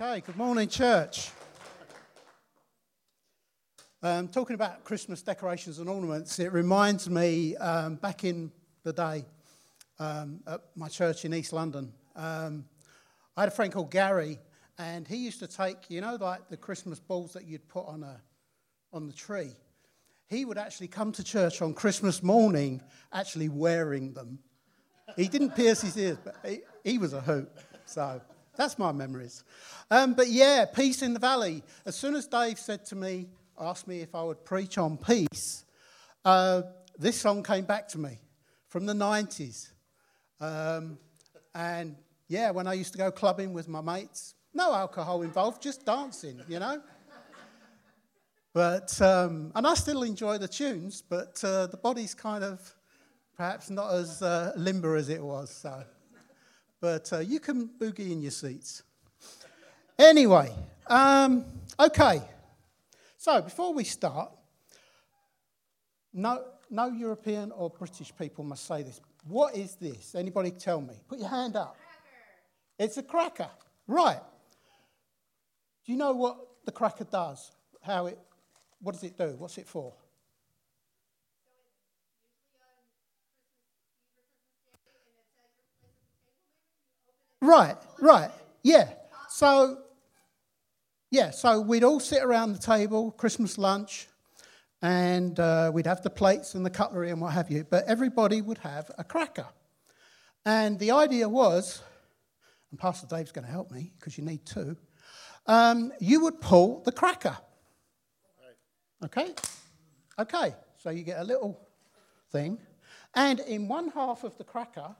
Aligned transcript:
Okay, 0.00 0.24
good 0.26 0.36
morning, 0.36 0.66
church. 0.66 1.30
Um, 4.02 4.26
talking 4.26 4.54
about 4.54 4.82
Christmas 4.82 5.22
decorations 5.22 5.78
and 5.78 5.88
ornaments, 5.88 6.40
it 6.40 6.52
reminds 6.52 7.08
me 7.08 7.54
um, 7.58 7.94
back 7.94 8.24
in 8.24 8.50
the 8.82 8.92
day 8.92 9.24
um, 10.00 10.40
at 10.48 10.62
my 10.74 10.88
church 10.88 11.24
in 11.24 11.32
East 11.32 11.52
London. 11.52 11.92
Um, 12.16 12.64
I 13.36 13.42
had 13.42 13.48
a 13.50 13.52
friend 13.52 13.72
called 13.72 13.92
Gary, 13.92 14.40
and 14.78 15.06
he 15.06 15.14
used 15.14 15.38
to 15.38 15.46
take, 15.46 15.88
you 15.88 16.00
know, 16.00 16.16
like 16.20 16.48
the 16.48 16.56
Christmas 16.56 16.98
balls 16.98 17.32
that 17.34 17.44
you'd 17.44 17.68
put 17.68 17.86
on, 17.86 18.02
a, 18.02 18.20
on 18.92 19.06
the 19.06 19.12
tree. 19.12 19.52
He 20.26 20.44
would 20.44 20.58
actually 20.58 20.88
come 20.88 21.12
to 21.12 21.22
church 21.22 21.62
on 21.62 21.72
Christmas 21.72 22.20
morning 22.20 22.82
actually 23.12 23.48
wearing 23.48 24.12
them. 24.12 24.40
He 25.14 25.28
didn't 25.28 25.54
pierce 25.54 25.82
his 25.82 25.96
ears, 25.96 26.18
but 26.24 26.34
he, 26.44 26.62
he 26.82 26.98
was 26.98 27.12
a 27.12 27.20
hoot. 27.20 27.48
So. 27.86 28.20
That's 28.56 28.78
my 28.78 28.92
memories. 28.92 29.44
Um, 29.90 30.14
but 30.14 30.28
yeah, 30.28 30.64
peace 30.64 31.02
in 31.02 31.12
the 31.12 31.20
valley. 31.20 31.62
As 31.86 31.96
soon 31.96 32.14
as 32.14 32.26
Dave 32.26 32.58
said 32.58 32.84
to 32.86 32.96
me, 32.96 33.28
asked 33.58 33.86
me 33.86 34.00
if 34.00 34.14
I 34.14 34.22
would 34.22 34.44
preach 34.44 34.78
on 34.78 34.96
peace, 34.96 35.64
uh, 36.24 36.62
this 36.98 37.20
song 37.20 37.42
came 37.42 37.64
back 37.64 37.88
to 37.88 37.98
me 37.98 38.18
from 38.68 38.86
the 38.86 38.94
90s. 38.94 39.70
Um, 40.40 40.98
and 41.54 41.96
yeah, 42.28 42.50
when 42.50 42.66
I 42.66 42.74
used 42.74 42.92
to 42.92 42.98
go 42.98 43.10
clubbing 43.10 43.52
with 43.52 43.68
my 43.68 43.80
mates, 43.80 44.34
no 44.52 44.72
alcohol 44.72 45.22
involved, 45.22 45.62
just 45.62 45.84
dancing, 45.84 46.40
you 46.48 46.58
know? 46.58 46.80
But, 48.52 49.00
um, 49.02 49.50
and 49.56 49.66
I 49.66 49.74
still 49.74 50.04
enjoy 50.04 50.38
the 50.38 50.46
tunes, 50.46 51.02
but 51.02 51.42
uh, 51.42 51.66
the 51.66 51.76
body's 51.76 52.14
kind 52.14 52.44
of 52.44 52.74
perhaps 53.36 53.68
not 53.68 53.92
as 53.92 54.22
uh, 54.22 54.52
limber 54.56 54.94
as 54.94 55.08
it 55.08 55.20
was. 55.20 55.50
So 55.50 55.82
but 56.84 57.10
uh, 57.14 57.18
you 57.20 57.40
can 57.40 57.66
boogie 57.80 58.12
in 58.12 58.20
your 58.20 58.30
seats. 58.30 58.82
Anyway, 59.98 60.52
um, 60.86 61.42
okay. 61.80 62.20
So 63.16 63.40
before 63.40 63.72
we 63.72 63.84
start, 63.84 64.30
no, 66.12 66.44
no 66.68 66.88
European 66.88 67.52
or 67.52 67.70
British 67.70 68.12
people 68.14 68.44
must 68.44 68.66
say 68.66 68.82
this. 68.82 69.00
What 69.26 69.56
is 69.56 69.76
this? 69.76 70.14
Anybody 70.14 70.50
tell 70.50 70.82
me? 70.82 70.92
Put 71.08 71.20
your 71.20 71.30
hand 71.30 71.56
up. 71.56 71.74
Cracker. 71.74 72.84
It's 72.84 72.98
a 72.98 73.02
cracker. 73.02 73.50
Right. 73.86 74.20
Do 75.86 75.92
you 75.92 75.96
know 75.96 76.12
what 76.12 76.36
the 76.66 76.72
cracker 76.72 77.04
does? 77.04 77.50
How 77.80 78.08
it, 78.08 78.18
what 78.82 78.92
does 78.92 79.04
it 79.04 79.16
do? 79.16 79.36
What's 79.38 79.56
it 79.56 79.66
for? 79.66 79.94
Right, 87.44 87.76
right, 88.00 88.30
yeah. 88.62 88.88
So, 89.28 89.76
yeah, 91.10 91.30
so 91.30 91.60
we'd 91.60 91.84
all 91.84 92.00
sit 92.00 92.22
around 92.22 92.54
the 92.54 92.58
table, 92.58 93.10
Christmas 93.10 93.58
lunch, 93.58 94.08
and 94.80 95.38
uh, 95.38 95.70
we'd 95.74 95.84
have 95.84 96.00
the 96.02 96.08
plates 96.08 96.54
and 96.54 96.64
the 96.64 96.70
cutlery 96.70 97.10
and 97.10 97.20
what 97.20 97.34
have 97.34 97.50
you, 97.50 97.66
but 97.70 97.84
everybody 97.86 98.40
would 98.40 98.56
have 98.58 98.90
a 98.96 99.04
cracker. 99.04 99.46
And 100.46 100.78
the 100.78 100.92
idea 100.92 101.28
was, 101.28 101.82
and 102.70 102.80
Pastor 102.80 103.06
Dave's 103.06 103.30
going 103.30 103.44
to 103.44 103.50
help 103.50 103.70
me 103.70 103.92
because 103.98 104.16
you 104.16 104.24
need 104.24 104.46
two, 104.46 104.78
um, 105.46 105.92
you 106.00 106.20
would 106.20 106.40
pull 106.40 106.82
the 106.82 106.92
cracker. 106.92 107.36
Okay? 109.04 109.34
Okay, 110.18 110.54
so 110.78 110.88
you 110.88 111.02
get 111.02 111.20
a 111.20 111.24
little 111.24 111.60
thing, 112.32 112.56
and 113.14 113.38
in 113.40 113.68
one 113.68 113.90
half 113.90 114.24
of 114.24 114.38
the 114.38 114.44
cracker, 114.44 114.96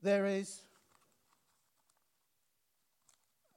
there 0.00 0.24
is 0.24 0.62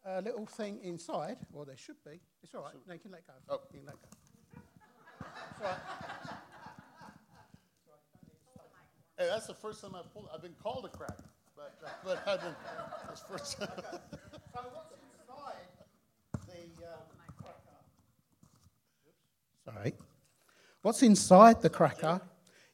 a 0.06 0.22
little 0.22 0.46
thing 0.46 0.80
inside. 0.84 1.38
Well, 1.52 1.66
there 1.66 1.78
should 1.78 2.04
be. 2.06 2.20
It's 2.42 2.54
all 2.54 2.64
right. 2.64 2.74
No, 2.88 2.94
you 2.94 3.00
can 3.00 3.12
let 3.12 3.26
go. 3.26 3.34
Oh. 3.50 3.60
You 3.72 3.80
can 3.80 3.88
let 3.88 3.96
go. 4.02 4.08
It's 5.22 5.62
all 5.62 5.68
right. 5.68 5.78
Hey, 9.18 9.28
that's 9.28 9.48
the 9.48 9.54
first 9.54 9.82
time 9.82 9.96
I've 9.96 10.12
pulled. 10.14 10.28
I've 10.34 10.42
been 10.42 10.56
called 10.62 10.86
a 10.86 10.90
crack, 10.90 11.18
but 11.56 11.76
uh, 11.86 11.90
but 12.04 12.24
I've 12.28 12.42
been. 12.42 12.56
That's 13.08 13.22
first. 13.22 13.62
okay. 13.62 13.72
So 13.72 14.62
what's 14.74 14.92
inside 14.92 15.68
the 16.48 16.86
uh, 16.86 16.98
cracker? 17.38 17.78
Oops. 19.08 19.24
Sorry. 19.66 19.94
What's 20.82 21.04
inside 21.04 21.62
the 21.62 21.70
cracker? 21.70 22.22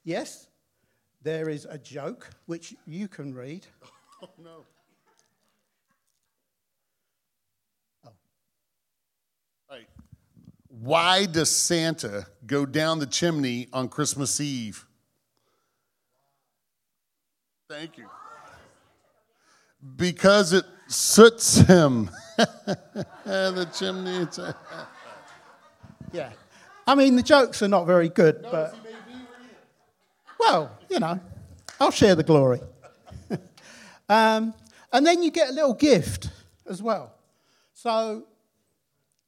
Yes, 0.03 0.47
there 1.21 1.49
is 1.49 1.65
a 1.69 1.77
joke 1.77 2.29
which 2.45 2.73
you 2.85 3.07
can 3.07 3.33
read. 3.33 3.67
Oh 4.21 4.31
no. 4.37 4.65
Why 10.81 11.25
does 11.25 11.53
Santa 11.53 12.25
go 12.45 12.65
down 12.65 12.99
the 12.99 13.05
chimney 13.05 13.67
on 13.73 13.89
Christmas 13.89 14.39
Eve? 14.39 14.85
Thank 17.69 17.97
you. 17.97 18.09
Because 19.97 20.53
it 20.53 20.63
suits 20.87 21.57
him. 21.57 22.09
the 22.37 23.69
chimney. 23.77 24.25
yeah. 26.13 26.31
I 26.87 26.95
mean, 26.95 27.17
the 27.17 27.23
jokes 27.23 27.61
are 27.61 27.67
not 27.67 27.85
very 27.85 28.07
good, 28.07 28.41
but. 28.43 28.73
Well, 30.39 30.71
you 30.89 30.99
know, 30.99 31.19
I'll 31.81 31.91
share 31.91 32.15
the 32.15 32.23
glory. 32.23 32.61
um, 34.09 34.53
and 34.93 35.05
then 35.05 35.21
you 35.23 35.29
get 35.29 35.49
a 35.49 35.51
little 35.51 35.73
gift 35.73 36.29
as 36.69 36.81
well. 36.81 37.13
So 37.73 38.25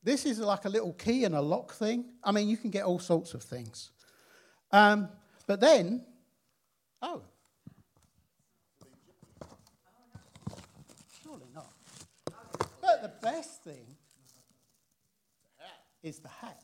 this 0.04 0.26
is 0.26 0.40
like 0.40 0.66
a 0.66 0.70
little 0.70 0.94
key 0.94 1.26
and 1.26 1.36
a 1.36 1.42
lock 1.42 1.74
thing. 1.74 2.06
I 2.24 2.32
mean, 2.32 2.48
you 2.48 2.58
can 2.58 2.70
get 2.70 2.86
all 2.86 3.00
sorts 3.00 3.34
of 3.34 3.44
things. 3.44 3.92
Um, 4.72 5.10
but 5.48 5.60
then, 5.60 6.06
oh. 7.02 7.22
Surely 11.24 11.48
not. 11.54 11.72
But 12.82 13.02
the 13.04 13.12
best 13.22 13.64
thing 13.64 13.96
is 16.04 16.20
the 16.20 16.30
hat. 16.30 16.64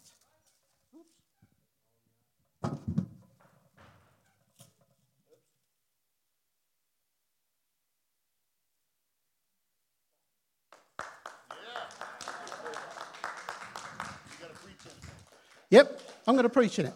Yep, 15.70 16.02
I'm 16.26 16.36
going 16.36 16.44
to 16.44 16.50
preach 16.50 16.80
in 16.80 16.88
it. 16.88 16.94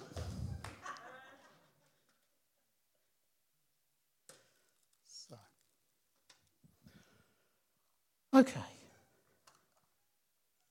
Okay. 8.34 8.62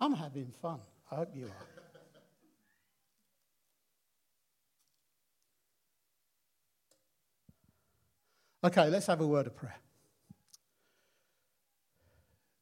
I'm 0.01 0.15
having 0.15 0.51
fun. 0.63 0.81
I 1.13 1.17
hope 1.17 1.29
you 1.35 1.45
are. 1.45 1.67
Okay, 8.63 8.89
let's 8.89 9.07
have 9.07 9.21
a 9.21 9.27
word 9.27 9.47
of 9.47 9.57
prayer. 9.57 9.77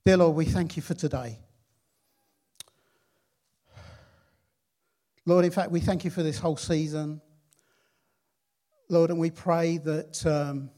Dear 0.05 0.17
Lord, 0.17 0.37
we 0.37 0.45
thank 0.45 0.77
you 0.77 0.83
for 0.83 0.95
today. 0.95 1.39
Lord, 5.29 5.45
in 5.45 5.51
fact, 5.51 5.71
we 5.71 5.81
thank 5.81 6.07
you 6.07 6.11
for 6.11 6.23
this 6.23 6.39
whole 6.39 6.57
season. 6.57 7.21
Lord, 8.89 9.11
and 9.11 9.19
we 9.19 9.31
pray 9.31 9.77
that, 9.77 10.25
um, 10.25 10.71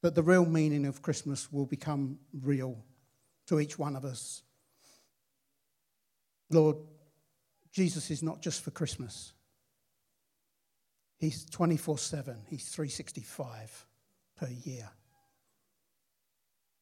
that 0.00 0.14
the 0.14 0.22
real 0.22 0.46
meaning 0.46 0.86
of 0.86 1.02
Christmas 1.02 1.50
will 1.50 1.66
become 1.66 2.20
real 2.32 2.84
to 3.48 3.58
each 3.58 3.76
one 3.76 3.96
of 3.96 4.04
us. 4.04 4.44
Lord, 6.50 6.76
Jesus 7.72 8.12
is 8.12 8.22
not 8.22 8.42
just 8.42 8.62
for 8.62 8.70
Christmas. 8.70 9.32
He's 11.18 11.44
24 11.46 11.98
7, 11.98 12.36
He's 12.48 12.68
365 12.68 13.86
per 14.36 14.46
year. 14.46 14.88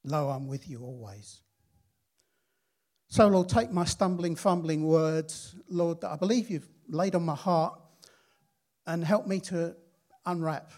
Lo, 0.03 0.29
I'm 0.29 0.47
with 0.47 0.69
you 0.69 0.83
always. 0.83 1.41
So, 3.11 3.27
Lord, 3.27 3.49
take 3.49 3.71
my 3.71 3.85
stumbling, 3.85 4.35
fumbling 4.35 4.83
words, 4.83 5.55
Lord, 5.67 6.01
that 6.01 6.11
I 6.11 6.15
believe 6.15 6.51
you've 6.51 6.69
laid 6.87 7.15
on 7.15 7.23
my 7.23 7.33
heart, 7.33 7.79
and 8.85 9.03
help 9.03 9.25
me 9.25 9.39
to 9.39 9.75
unwrap 10.27 10.71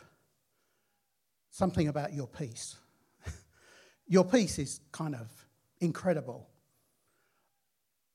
something 1.50 1.90
about 1.90 2.14
your 2.14 2.28
peace. 2.28 2.78
your 4.08 4.24
peace 4.24 4.60
is 4.60 4.80
kind 4.94 5.14
of 5.14 5.28
incredible. 5.82 6.48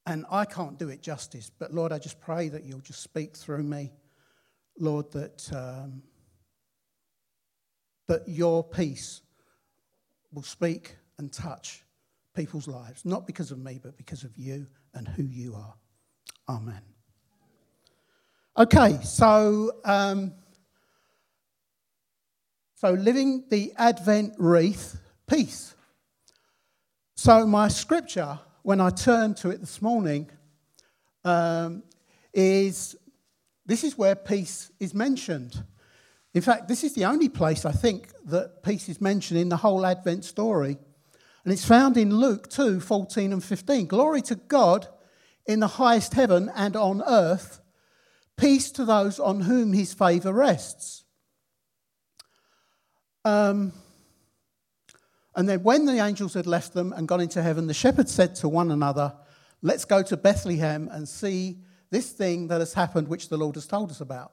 And 0.06 0.24
I 0.30 0.46
can't 0.46 0.78
do 0.78 0.88
it 0.88 1.02
justice, 1.02 1.50
but 1.58 1.74
Lord, 1.74 1.92
I 1.92 1.98
just 1.98 2.18
pray 2.18 2.48
that 2.48 2.64
you'll 2.64 2.80
just 2.80 3.02
speak 3.02 3.36
through 3.36 3.64
me. 3.64 3.92
Lord, 4.78 5.12
that, 5.12 5.52
um, 5.52 6.02
that 8.08 8.26
your 8.26 8.64
peace 8.64 9.20
will 10.32 10.42
speak 10.42 10.96
and 11.18 11.30
touch 11.30 11.82
people's 12.36 12.68
lives, 12.68 13.04
not 13.04 13.26
because 13.26 13.50
of 13.50 13.58
me, 13.58 13.80
but 13.82 13.96
because 13.96 14.22
of 14.22 14.36
you 14.36 14.66
and 14.94 15.08
who 15.08 15.24
you 15.24 15.54
are. 15.54 15.74
Amen. 16.48 16.82
Okay, 18.56 18.98
so 19.02 19.72
um, 19.84 20.32
so 22.74 22.90
living 22.90 23.44
the 23.50 23.72
Advent 23.76 24.34
wreath, 24.38 25.00
peace. 25.26 25.74
So 27.16 27.46
my 27.46 27.68
scripture, 27.68 28.38
when 28.62 28.80
I 28.80 28.90
turned 28.90 29.38
to 29.38 29.50
it 29.50 29.60
this 29.60 29.80
morning, 29.80 30.30
um, 31.24 31.82
is 32.32 32.94
this 33.64 33.82
is 33.82 33.98
where 33.98 34.14
peace 34.14 34.70
is 34.78 34.94
mentioned. 34.94 35.64
In 36.34 36.42
fact, 36.42 36.68
this 36.68 36.84
is 36.84 36.94
the 36.94 37.06
only 37.06 37.30
place 37.30 37.64
I 37.64 37.72
think 37.72 38.08
that 38.26 38.62
peace 38.62 38.88
is 38.88 39.00
mentioned 39.00 39.40
in 39.40 39.48
the 39.48 39.56
whole 39.56 39.84
Advent 39.84 40.24
story. 40.24 40.76
And 41.46 41.52
it's 41.52 41.64
found 41.64 41.96
in 41.96 42.10
Luke 42.10 42.50
2 42.50 42.80
14 42.80 43.32
and 43.32 43.42
15. 43.42 43.86
Glory 43.86 44.20
to 44.22 44.34
God 44.34 44.88
in 45.46 45.60
the 45.60 45.68
highest 45.68 46.14
heaven 46.14 46.50
and 46.56 46.74
on 46.74 47.04
earth, 47.06 47.60
peace 48.36 48.72
to 48.72 48.84
those 48.84 49.20
on 49.20 49.42
whom 49.42 49.72
his 49.72 49.94
favour 49.94 50.32
rests. 50.32 51.04
Um, 53.24 53.72
and 55.36 55.48
then, 55.48 55.62
when 55.62 55.86
the 55.86 56.04
angels 56.04 56.34
had 56.34 56.48
left 56.48 56.74
them 56.74 56.92
and 56.92 57.06
gone 57.06 57.20
into 57.20 57.40
heaven, 57.40 57.68
the 57.68 57.74
shepherds 57.74 58.12
said 58.12 58.34
to 58.36 58.48
one 58.48 58.72
another, 58.72 59.14
Let's 59.62 59.84
go 59.84 60.02
to 60.02 60.16
Bethlehem 60.16 60.88
and 60.90 61.08
see 61.08 61.60
this 61.90 62.10
thing 62.10 62.48
that 62.48 62.58
has 62.58 62.74
happened, 62.74 63.06
which 63.06 63.28
the 63.28 63.36
Lord 63.36 63.54
has 63.54 63.68
told 63.68 63.92
us 63.92 64.00
about. 64.00 64.32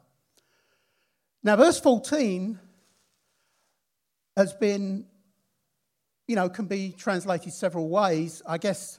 Now, 1.44 1.58
verse 1.58 1.80
14 1.80 2.58
has 4.36 4.54
been, 4.54 5.06
you 6.34 6.36
know, 6.36 6.50
can 6.50 6.66
be 6.66 6.92
translated 6.98 7.54
several 7.54 7.90
ways. 7.90 8.42
I 8.48 8.58
guess 8.58 8.98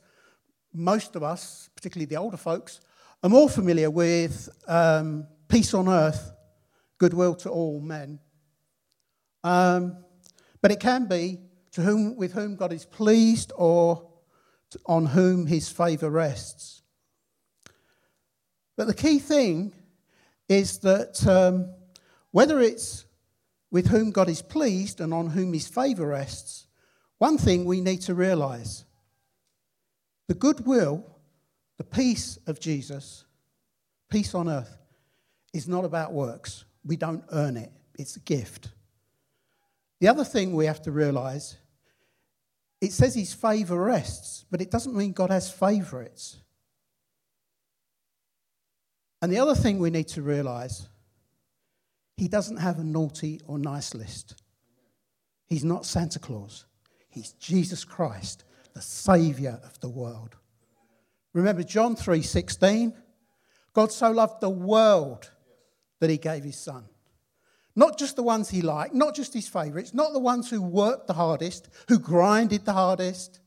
most 0.73 1.17
of 1.17 1.25
us, 1.25 1.69
particularly 1.75 2.07
the 2.07 2.15
older 2.15 2.37
folks, 2.37 2.81
are 3.25 3.29
more 3.29 3.49
familiar 3.49 3.91
with 3.91 4.49
um, 4.69 5.27
peace 5.49 5.75
on 5.75 5.89
earth, 5.89 6.31
goodwill 6.97 7.35
to 7.35 7.51
all 7.51 7.81
men. 7.81 8.21
Um, 9.43 9.97
but 10.63 10.71
it 10.71 10.79
can 10.79 11.07
be 11.07 11.41
to 11.73 11.83
whom, 11.83 12.15
with 12.15 12.35
whom 12.35 12.55
God 12.55 12.73
is 12.73 12.85
pleased 12.85 13.51
or 13.57 14.09
on 14.87 15.07
whom 15.07 15.47
his 15.47 15.69
favour 15.69 16.11
rests. 16.11 16.83
But 18.77 18.87
the 18.87 18.95
key 18.95 19.19
thing 19.19 19.75
is 20.49 20.79
that 20.79 21.27
um, 21.27 21.75
whether 22.31 22.61
it's 22.61 23.07
with 23.73 23.89
whom 23.89 24.13
God 24.13 24.29
is 24.29 24.41
pleased 24.41 25.01
and 25.01 25.13
on 25.13 25.31
whom 25.31 25.53
his 25.53 25.67
favour 25.67 26.07
rests, 26.07 26.69
one 27.19 27.39
thing 27.39 27.65
we 27.65 27.81
need 27.81 28.03
to 28.03 28.15
realise 28.15 28.85
the 30.27 30.35
goodwill, 30.35 31.05
the 31.77 31.85
peace 31.85 32.39
of 32.47 32.61
Jesus, 32.61 33.25
peace 34.11 34.35
on 34.35 34.49
earth, 34.49 34.79
is 35.53 35.69
not 35.69 35.85
about 35.85 36.13
works. 36.13 36.65
We 36.85 36.97
don't 36.97 37.25
earn 37.33 37.57
it, 37.57 37.73
it's 37.99 38.17
a 38.17 38.21
gift. 38.21 38.71
The 40.01 40.09
other 40.09 40.25
thing 40.25 40.55
we 40.55 40.67
have 40.67 40.83
to 40.83 40.91
realise 40.91 41.57
it 42.81 42.93
says 42.93 43.15
his 43.15 43.33
favour 43.33 43.81
rests, 43.81 44.45
but 44.51 44.61
it 44.61 44.71
doesn't 44.71 44.95
mean 44.95 45.13
God 45.13 45.31
has 45.31 45.51
favourites. 45.51 46.37
And 49.23 49.33
the 49.33 49.39
other 49.39 49.55
thing 49.55 49.79
we 49.79 49.89
need 49.89 50.09
to 50.09 50.21
realise 50.21 50.87
he 52.19 52.29
doesn't 52.29 52.59
have 52.59 52.79
a 52.79 52.85
naughty 52.85 53.41
or 53.47 53.59
nice 53.59 53.95
list. 53.95 54.43
He's 55.47 55.65
not 55.65 55.87
Santa 55.87 56.19
Claus. 56.19 56.67
He's 57.15 57.33
Jesus 57.35 57.85
Christ, 57.85 58.45
the 58.75 58.83
savior 58.83 59.61
of 59.63 59.79
the 59.79 59.89
world. 59.89 60.35
Remember 61.33 61.63
John 61.63 61.95
3:16? 61.95 62.93
God 63.73 63.93
so 63.93 64.11
loved 64.11 64.41
the 64.41 64.51
world 64.51 65.31
that 66.01 66.11
he 66.11 66.19
gave 66.19 66.43
his 66.43 66.59
son. 66.59 66.89
Not 67.77 67.99
just 67.99 68.17
the 68.17 68.23
ones 68.23 68.51
he 68.51 68.63
liked, 68.63 68.95
not 68.95 69.15
just 69.15 69.33
his 69.33 69.49
favorites, 69.49 69.95
not 69.95 70.13
the 70.13 70.19
ones 70.21 70.51
who 70.51 70.61
worked 70.61 71.07
the 71.07 71.15
hardest, 71.15 71.69
who 71.89 71.99
grinded 71.99 72.65
the 72.65 72.73
hardest. 72.73 73.41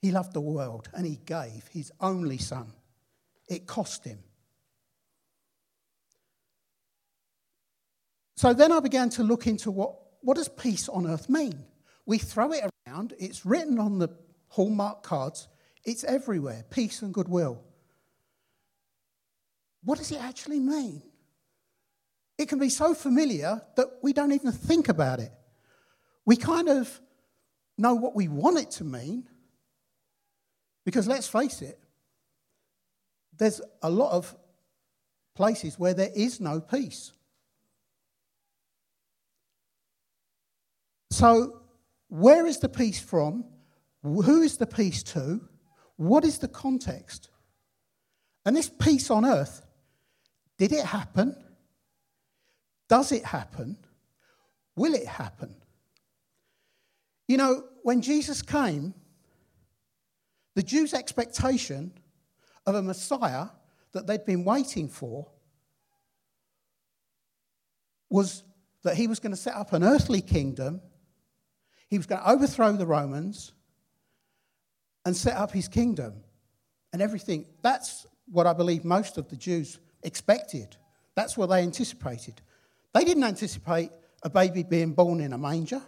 He 0.00 0.10
loved 0.10 0.32
the 0.32 0.40
world 0.40 0.88
and 0.94 1.06
he 1.06 1.20
gave 1.24 1.68
his 1.70 1.92
only 2.00 2.38
son. 2.38 2.72
It 3.48 3.66
cost 3.66 4.04
him. 4.04 4.18
So 8.36 8.52
then 8.54 8.70
I 8.70 8.80
began 8.80 9.10
to 9.10 9.22
look 9.22 9.46
into 9.46 9.70
what, 9.70 9.96
what 10.20 10.36
does 10.36 10.48
peace 10.48 10.88
on 10.88 11.06
earth 11.06 11.28
mean? 11.28 11.64
We 12.08 12.16
throw 12.16 12.52
it 12.52 12.64
around, 12.86 13.12
it's 13.18 13.44
written 13.44 13.78
on 13.78 13.98
the 13.98 14.08
hallmark 14.48 15.02
cards, 15.02 15.46
it's 15.84 16.04
everywhere 16.04 16.64
peace 16.70 17.02
and 17.02 17.12
goodwill. 17.12 17.62
What 19.84 19.98
does 19.98 20.10
it 20.10 20.22
actually 20.22 20.58
mean? 20.58 21.02
It 22.38 22.48
can 22.48 22.58
be 22.58 22.70
so 22.70 22.94
familiar 22.94 23.60
that 23.76 23.88
we 24.02 24.14
don't 24.14 24.32
even 24.32 24.52
think 24.52 24.88
about 24.88 25.20
it. 25.20 25.30
We 26.24 26.36
kind 26.36 26.70
of 26.70 26.98
know 27.76 27.94
what 27.94 28.16
we 28.16 28.26
want 28.26 28.58
it 28.58 28.70
to 28.72 28.84
mean, 28.84 29.28
because 30.86 31.06
let's 31.06 31.28
face 31.28 31.60
it, 31.60 31.78
there's 33.36 33.60
a 33.82 33.90
lot 33.90 34.12
of 34.12 34.34
places 35.34 35.78
where 35.78 35.92
there 35.92 36.10
is 36.16 36.40
no 36.40 36.58
peace. 36.58 37.12
So, 41.10 41.60
where 42.08 42.46
is 42.46 42.58
the 42.58 42.68
peace 42.68 43.00
from? 43.00 43.44
Who 44.02 44.42
is 44.42 44.56
the 44.56 44.66
peace 44.66 45.02
to? 45.04 45.40
What 45.96 46.24
is 46.24 46.38
the 46.38 46.48
context? 46.48 47.28
And 48.46 48.56
this 48.56 48.70
peace 48.70 49.10
on 49.10 49.24
earth, 49.24 49.62
did 50.56 50.72
it 50.72 50.84
happen? 50.84 51.36
Does 52.88 53.12
it 53.12 53.24
happen? 53.24 53.76
Will 54.74 54.94
it 54.94 55.06
happen? 55.06 55.54
You 57.26 57.36
know, 57.36 57.64
when 57.82 58.00
Jesus 58.00 58.40
came, 58.40 58.94
the 60.54 60.62
Jews' 60.62 60.94
expectation 60.94 61.92
of 62.66 62.74
a 62.74 62.82
Messiah 62.82 63.48
that 63.92 64.06
they'd 64.06 64.24
been 64.24 64.44
waiting 64.44 64.88
for 64.88 65.30
was 68.08 68.44
that 68.82 68.96
he 68.96 69.06
was 69.06 69.20
going 69.20 69.32
to 69.32 69.36
set 69.36 69.54
up 69.54 69.72
an 69.72 69.84
earthly 69.84 70.22
kingdom 70.22 70.80
he 71.88 71.96
was 71.96 72.06
going 72.06 72.20
to 72.20 72.30
overthrow 72.30 72.72
the 72.72 72.86
Romans 72.86 73.52
and 75.04 75.16
set 75.16 75.36
up 75.36 75.52
his 75.52 75.68
kingdom 75.68 76.22
and 76.92 77.00
everything. 77.00 77.46
That's 77.62 78.06
what 78.30 78.46
I 78.46 78.52
believe 78.52 78.84
most 78.84 79.16
of 79.16 79.28
the 79.28 79.36
Jews 79.36 79.78
expected. 80.02 80.76
That's 81.14 81.36
what 81.36 81.46
they 81.46 81.62
anticipated. 81.62 82.40
They 82.94 83.04
didn't 83.04 83.24
anticipate 83.24 83.90
a 84.22 84.30
baby 84.30 84.62
being 84.62 84.92
born 84.92 85.20
in 85.20 85.32
a 85.32 85.38
manger. 85.38 85.82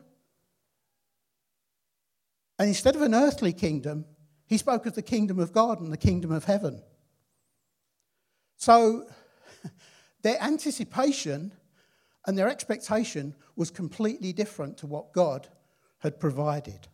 And 2.59 2.69
instead 2.69 2.97
of 2.97 3.03
an 3.03 3.15
earthly 3.15 3.53
kingdom, 3.53 4.05
he 4.47 4.59
spoke 4.59 4.87
of 4.87 4.95
the 4.95 5.03
kingdom 5.03 5.39
of 5.39 5.53
God 5.53 5.81
and 5.81 5.93
the 5.93 5.97
kingdom 5.97 6.33
of 6.33 6.45
heaven. 6.45 6.83
So 8.57 9.07
their 10.23 10.43
anticipation 10.43 11.53
and 12.27 12.39
their 12.39 12.49
expectation 12.49 13.35
was 13.57 13.71
completely 13.71 14.33
different 14.33 14.79
to 14.79 14.87
what 14.87 15.13
God 15.13 15.49
had 16.01 16.19
provided. 16.19 16.89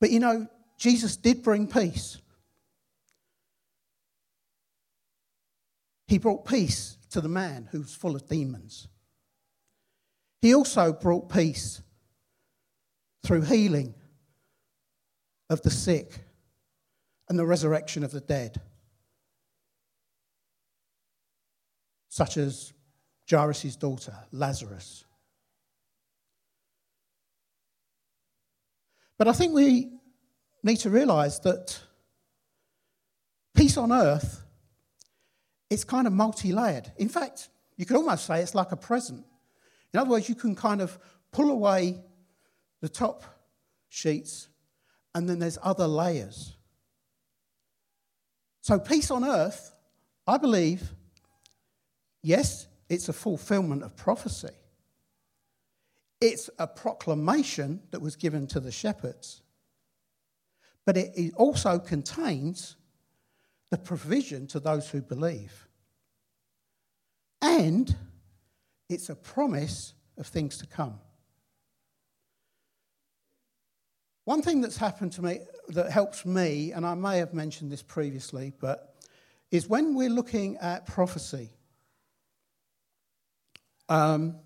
But 0.00 0.10
you 0.10 0.20
know, 0.20 0.48
Jesus 0.78 1.16
did 1.16 1.42
bring 1.42 1.66
peace. 1.66 2.18
He 6.08 6.18
brought 6.18 6.44
peace 6.44 6.98
to 7.10 7.20
the 7.20 7.28
man 7.28 7.68
who 7.70 7.80
was 7.80 7.94
full 7.94 8.16
of 8.16 8.28
demons. 8.28 8.88
He 10.42 10.54
also 10.54 10.92
brought 10.92 11.32
peace 11.32 11.80
through 13.22 13.42
healing 13.42 13.94
of 15.48 15.62
the 15.62 15.70
sick 15.70 16.24
and 17.28 17.38
the 17.38 17.46
resurrection 17.46 18.02
of 18.02 18.10
the 18.10 18.20
dead, 18.20 18.60
such 22.08 22.36
as 22.36 22.72
Jairus' 23.30 23.76
daughter, 23.76 24.14
Lazarus. 24.32 25.04
But 29.18 29.28
I 29.28 29.32
think 29.32 29.54
we 29.54 29.92
need 30.62 30.78
to 30.78 30.90
realize 30.90 31.38
that 31.40 31.78
peace 33.54 33.76
on 33.76 33.92
earth 33.92 34.42
is 35.70 35.84
kind 35.84 36.06
of 36.06 36.12
multi 36.12 36.52
layered. 36.52 36.90
In 36.96 37.08
fact, 37.08 37.48
you 37.76 37.86
could 37.86 37.96
almost 37.96 38.26
say 38.26 38.40
it's 38.40 38.54
like 38.54 38.72
a 38.72 38.76
present. 38.76 39.24
In 39.92 40.00
other 40.00 40.10
words, 40.10 40.28
you 40.28 40.34
can 40.34 40.54
kind 40.54 40.80
of 40.80 40.98
pull 41.32 41.50
away 41.50 42.02
the 42.80 42.88
top 42.88 43.24
sheets 43.88 44.48
and 45.14 45.28
then 45.28 45.38
there's 45.38 45.58
other 45.62 45.86
layers. 45.86 46.56
So, 48.60 48.78
peace 48.78 49.10
on 49.10 49.24
earth, 49.24 49.74
I 50.26 50.38
believe, 50.38 50.92
yes, 52.22 52.66
it's 52.92 53.08
a 53.08 53.12
fulfillment 53.14 53.82
of 53.82 53.96
prophecy. 53.96 54.52
It's 56.20 56.50
a 56.58 56.66
proclamation 56.66 57.80
that 57.90 58.02
was 58.02 58.16
given 58.16 58.46
to 58.48 58.60
the 58.60 58.70
shepherds, 58.70 59.40
but 60.84 60.98
it 60.98 61.32
also 61.36 61.78
contains 61.78 62.76
the 63.70 63.78
provision 63.78 64.46
to 64.48 64.60
those 64.60 64.90
who 64.90 65.00
believe. 65.00 65.66
And 67.40 67.96
it's 68.90 69.08
a 69.08 69.16
promise 69.16 69.94
of 70.18 70.26
things 70.26 70.58
to 70.58 70.66
come. 70.66 71.00
One 74.26 74.42
thing 74.42 74.60
that's 74.60 74.76
happened 74.76 75.12
to 75.12 75.22
me 75.22 75.40
that 75.70 75.90
helps 75.90 76.26
me, 76.26 76.72
and 76.72 76.84
I 76.84 76.92
may 76.92 77.16
have 77.18 77.32
mentioned 77.32 77.72
this 77.72 77.82
previously, 77.82 78.52
but 78.60 78.94
is 79.50 79.66
when 79.66 79.94
we're 79.94 80.10
looking 80.10 80.58
at 80.58 80.86
prophecy. 80.86 81.48
Um, 83.92 84.36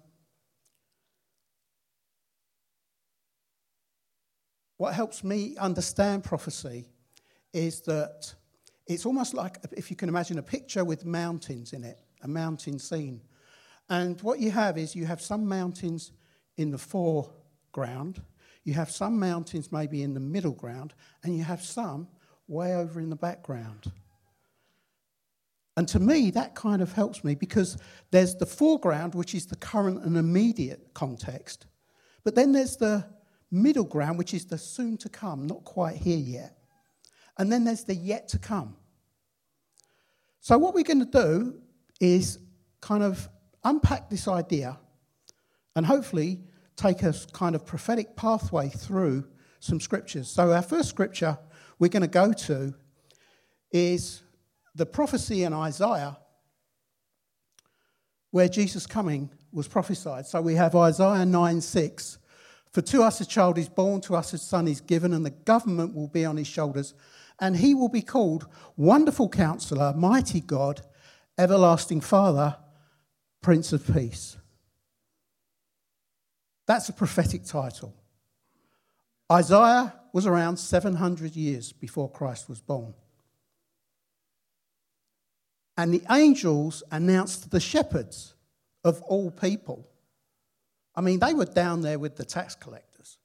what 4.76 4.92
helps 4.92 5.22
me 5.22 5.56
understand 5.56 6.24
prophecy 6.24 6.88
is 7.52 7.82
that 7.82 8.34
it's 8.88 9.06
almost 9.06 9.34
like 9.34 9.58
if 9.70 9.88
you 9.88 9.94
can 9.94 10.08
imagine 10.08 10.40
a 10.40 10.42
picture 10.42 10.84
with 10.84 11.04
mountains 11.04 11.74
in 11.74 11.84
it, 11.84 12.00
a 12.22 12.28
mountain 12.28 12.80
scene. 12.80 13.20
And 13.88 14.20
what 14.22 14.40
you 14.40 14.50
have 14.50 14.78
is 14.78 14.96
you 14.96 15.06
have 15.06 15.22
some 15.22 15.46
mountains 15.46 16.10
in 16.56 16.72
the 16.72 16.78
foreground, 16.78 18.20
you 18.64 18.74
have 18.74 18.90
some 18.90 19.16
mountains 19.16 19.70
maybe 19.70 20.02
in 20.02 20.12
the 20.12 20.18
middle 20.18 20.54
ground, 20.54 20.92
and 21.22 21.36
you 21.36 21.44
have 21.44 21.62
some 21.62 22.08
way 22.48 22.74
over 22.74 22.98
in 22.98 23.10
the 23.10 23.14
background. 23.16 23.92
And 25.76 25.86
to 25.88 26.00
me, 26.00 26.30
that 26.30 26.54
kind 26.54 26.80
of 26.80 26.92
helps 26.92 27.22
me 27.22 27.34
because 27.34 27.76
there's 28.10 28.34
the 28.34 28.46
foreground, 28.46 29.14
which 29.14 29.34
is 29.34 29.46
the 29.46 29.56
current 29.56 30.04
and 30.04 30.16
immediate 30.16 30.94
context, 30.94 31.66
but 32.24 32.34
then 32.34 32.52
there's 32.52 32.76
the 32.76 33.04
middle 33.50 33.84
ground, 33.84 34.18
which 34.18 34.34
is 34.34 34.46
the 34.46 34.58
soon 34.58 34.96
to 34.98 35.08
come, 35.08 35.46
not 35.46 35.64
quite 35.64 35.96
here 35.96 36.18
yet. 36.18 36.56
And 37.38 37.52
then 37.52 37.64
there's 37.64 37.84
the 37.84 37.94
yet 37.94 38.28
to 38.28 38.38
come. 38.38 38.76
So, 40.40 40.56
what 40.58 40.74
we're 40.74 40.84
going 40.84 41.04
to 41.04 41.04
do 41.04 41.60
is 42.00 42.38
kind 42.80 43.02
of 43.02 43.28
unpack 43.64 44.08
this 44.08 44.28
idea 44.28 44.78
and 45.74 45.84
hopefully 45.84 46.40
take 46.76 47.02
a 47.02 47.12
kind 47.32 47.54
of 47.54 47.66
prophetic 47.66 48.16
pathway 48.16 48.68
through 48.68 49.26
some 49.60 49.80
scriptures. 49.80 50.28
So, 50.28 50.52
our 50.52 50.62
first 50.62 50.88
scripture 50.88 51.38
we're 51.78 51.88
going 51.88 52.02
to 52.02 52.08
go 52.08 52.32
to 52.32 52.74
is 53.70 54.22
the 54.76 54.86
prophecy 54.86 55.42
in 55.42 55.52
Isaiah 55.52 56.18
where 58.30 58.48
Jesus' 58.48 58.86
coming 58.86 59.30
was 59.50 59.66
prophesied. 59.66 60.26
So, 60.26 60.40
we 60.40 60.54
have 60.54 60.76
Isaiah 60.76 61.24
9 61.24 61.60
6. 61.60 62.18
For 62.72 62.82
to 62.82 63.02
us 63.02 63.20
a 63.20 63.26
child 63.26 63.56
is 63.56 63.70
born, 63.70 64.02
to 64.02 64.16
us 64.16 64.34
a 64.34 64.38
son 64.38 64.68
is 64.68 64.82
given, 64.82 65.14
and 65.14 65.24
the 65.24 65.30
government 65.30 65.94
will 65.94 66.08
be 66.08 66.24
on 66.26 66.36
his 66.36 66.46
shoulders 66.46 66.92
and 67.40 67.56
he 67.56 67.74
will 67.74 67.88
be 67.88 68.02
called 68.02 68.46
Wonderful 68.76 69.28
Counselor, 69.28 69.92
Mighty 69.94 70.40
God, 70.40 70.82
Everlasting 71.38 72.00
Father, 72.00 72.56
Prince 73.42 73.72
of 73.72 73.86
Peace. 73.94 74.36
That's 76.66 76.88
a 76.88 76.94
prophetic 76.94 77.44
title. 77.44 77.94
Isaiah 79.30 79.94
was 80.12 80.26
around 80.26 80.56
700 80.56 81.36
years 81.36 81.72
before 81.72 82.10
Christ 82.10 82.48
was 82.48 82.60
born. 82.60 82.94
And 85.76 85.92
the 85.92 86.02
angels 86.10 86.82
announced 86.90 87.42
to 87.44 87.48
the 87.50 87.60
shepherds 87.60 88.34
of 88.84 89.02
all 89.02 89.30
people. 89.30 89.88
I 90.94 91.02
mean, 91.02 91.18
they 91.18 91.34
were 91.34 91.44
down 91.44 91.82
there 91.82 91.98
with 91.98 92.16
the 92.16 92.24
tax 92.24 92.54
collectors. 92.54 93.18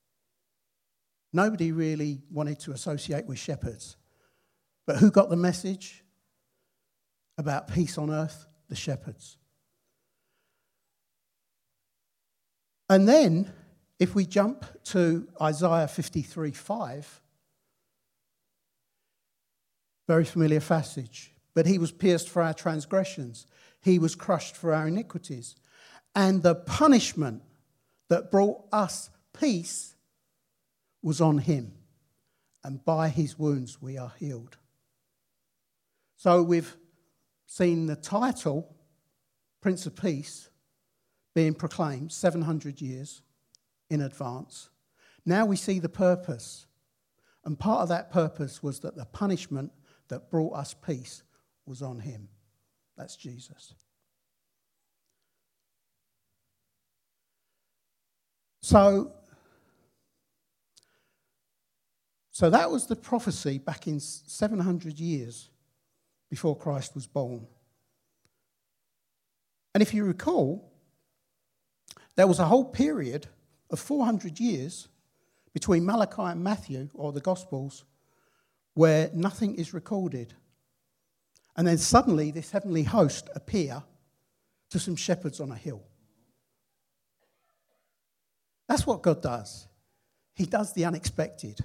Nobody 1.31 1.71
really 1.71 2.21
wanted 2.29 2.59
to 2.61 2.71
associate 2.71 3.25
with 3.25 3.39
shepherds. 3.39 3.95
But 4.85 4.97
who 4.97 5.11
got 5.11 5.29
the 5.29 5.37
message 5.37 6.03
about 7.37 7.71
peace 7.71 7.97
on 7.97 8.11
earth? 8.11 8.45
The 8.67 8.75
shepherds. 8.75 9.37
And 12.89 13.07
then, 13.07 13.51
if 13.99 14.15
we 14.15 14.25
jump 14.25 14.65
to 14.85 15.27
Isaiah 15.41 15.87
53 15.87 16.51
5, 16.51 17.21
very 20.07 20.25
familiar 20.25 20.59
passage. 20.59 21.33
But 21.53 21.65
he 21.65 21.77
was 21.77 21.91
pierced 21.91 22.29
for 22.29 22.41
our 22.41 22.53
transgressions, 22.53 23.45
he 23.81 23.99
was 23.99 24.15
crushed 24.15 24.55
for 24.55 24.73
our 24.73 24.87
iniquities. 24.87 25.55
And 26.13 26.43
the 26.43 26.55
punishment 26.55 27.41
that 28.09 28.31
brought 28.31 28.65
us 28.71 29.09
peace 29.37 29.95
was 31.01 31.21
on 31.21 31.39
him. 31.39 31.73
And 32.63 32.83
by 32.83 33.09
his 33.09 33.39
wounds 33.39 33.81
we 33.81 33.97
are 33.97 34.13
healed. 34.19 34.57
So 36.17 36.43
we've 36.43 36.75
seen 37.47 37.87
the 37.87 37.95
title, 37.95 38.75
Prince 39.61 39.85
of 39.85 39.95
Peace, 39.95 40.49
being 41.33 41.53
proclaimed 41.53 42.11
700 42.11 42.81
years 42.81 43.21
in 43.89 44.01
advance. 44.01 44.69
Now 45.25 45.45
we 45.45 45.55
see 45.55 45.79
the 45.79 45.89
purpose. 45.89 46.67
And 47.43 47.57
part 47.57 47.81
of 47.81 47.89
that 47.89 48.11
purpose 48.11 48.61
was 48.61 48.81
that 48.81 48.95
the 48.95 49.05
punishment 49.05 49.71
that 50.09 50.29
brought 50.29 50.53
us 50.53 50.75
peace 50.75 51.23
was 51.71 51.81
on 51.81 51.99
him. 51.99 52.27
That's 52.97 53.15
Jesus. 53.15 53.73
So, 58.61 59.13
so 62.31 62.49
that 62.49 62.69
was 62.69 62.87
the 62.87 62.95
prophecy 62.97 63.57
back 63.57 63.87
in 63.87 64.01
700 64.01 64.99
years 64.99 65.49
before 66.29 66.57
Christ 66.57 66.93
was 66.93 67.07
born. 67.07 67.47
And 69.73 69.81
if 69.81 69.93
you 69.93 70.03
recall, 70.03 70.73
there 72.17 72.27
was 72.27 72.39
a 72.39 72.45
whole 72.45 72.65
period 72.65 73.27
of 73.69 73.79
400 73.79 74.41
years 74.41 74.89
between 75.53 75.85
Malachi 75.85 76.21
and 76.23 76.43
Matthew, 76.43 76.89
or 76.93 77.13
the 77.13 77.21
Gospels, 77.21 77.85
where 78.73 79.09
nothing 79.13 79.55
is 79.55 79.73
recorded. 79.73 80.33
And 81.55 81.67
then 81.67 81.77
suddenly 81.77 82.31
this 82.31 82.51
heavenly 82.51 82.83
host 82.83 83.29
appear 83.35 83.83
to 84.69 84.79
some 84.79 84.95
shepherds 84.95 85.39
on 85.39 85.51
a 85.51 85.55
hill. 85.55 85.83
That's 88.67 88.87
what 88.87 89.01
God 89.01 89.21
does. 89.21 89.67
He 90.33 90.45
does 90.45 90.73
the 90.73 90.85
unexpected. 90.85 91.59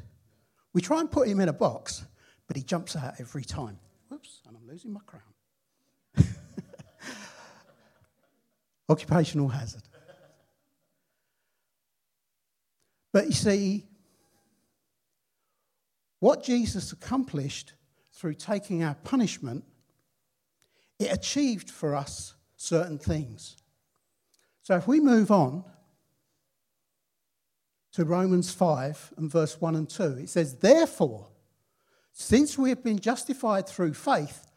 We 0.72 0.80
try 0.80 1.00
and 1.00 1.10
put 1.10 1.28
him 1.28 1.40
in 1.40 1.48
a 1.48 1.52
box, 1.52 2.04
but 2.48 2.56
he 2.56 2.62
jumps 2.62 2.96
out 2.96 3.14
every 3.18 3.44
time. 3.44 3.78
Whoops, 4.08 4.40
and 4.46 4.56
I'm 4.56 4.66
losing 4.68 4.92
my 4.92 5.00
crown. 5.06 5.22
Occupational 8.88 9.48
hazard. 9.48 9.82
But 13.12 13.26
you 13.26 13.32
see, 13.32 13.86
what 16.18 16.42
Jesus 16.42 16.92
accomplished 16.92 17.72
through 18.12 18.34
taking 18.34 18.82
our 18.82 18.94
punishment, 18.94 19.64
it 20.98 21.12
achieved 21.12 21.70
for 21.70 21.94
us 21.94 22.34
certain 22.56 22.98
things. 22.98 23.56
So 24.62 24.76
if 24.76 24.88
we 24.88 25.00
move 25.00 25.30
on 25.30 25.64
to 27.92 28.04
Romans 28.04 28.52
5 28.52 29.14
and 29.16 29.30
verse 29.30 29.60
1 29.60 29.76
and 29.76 29.88
2, 29.88 30.18
it 30.18 30.28
says, 30.28 30.56
Therefore, 30.56 31.28
since 32.12 32.58
we 32.58 32.70
have 32.70 32.82
been 32.82 32.98
justified 32.98 33.68
through 33.68 33.94
faith, 33.94 34.50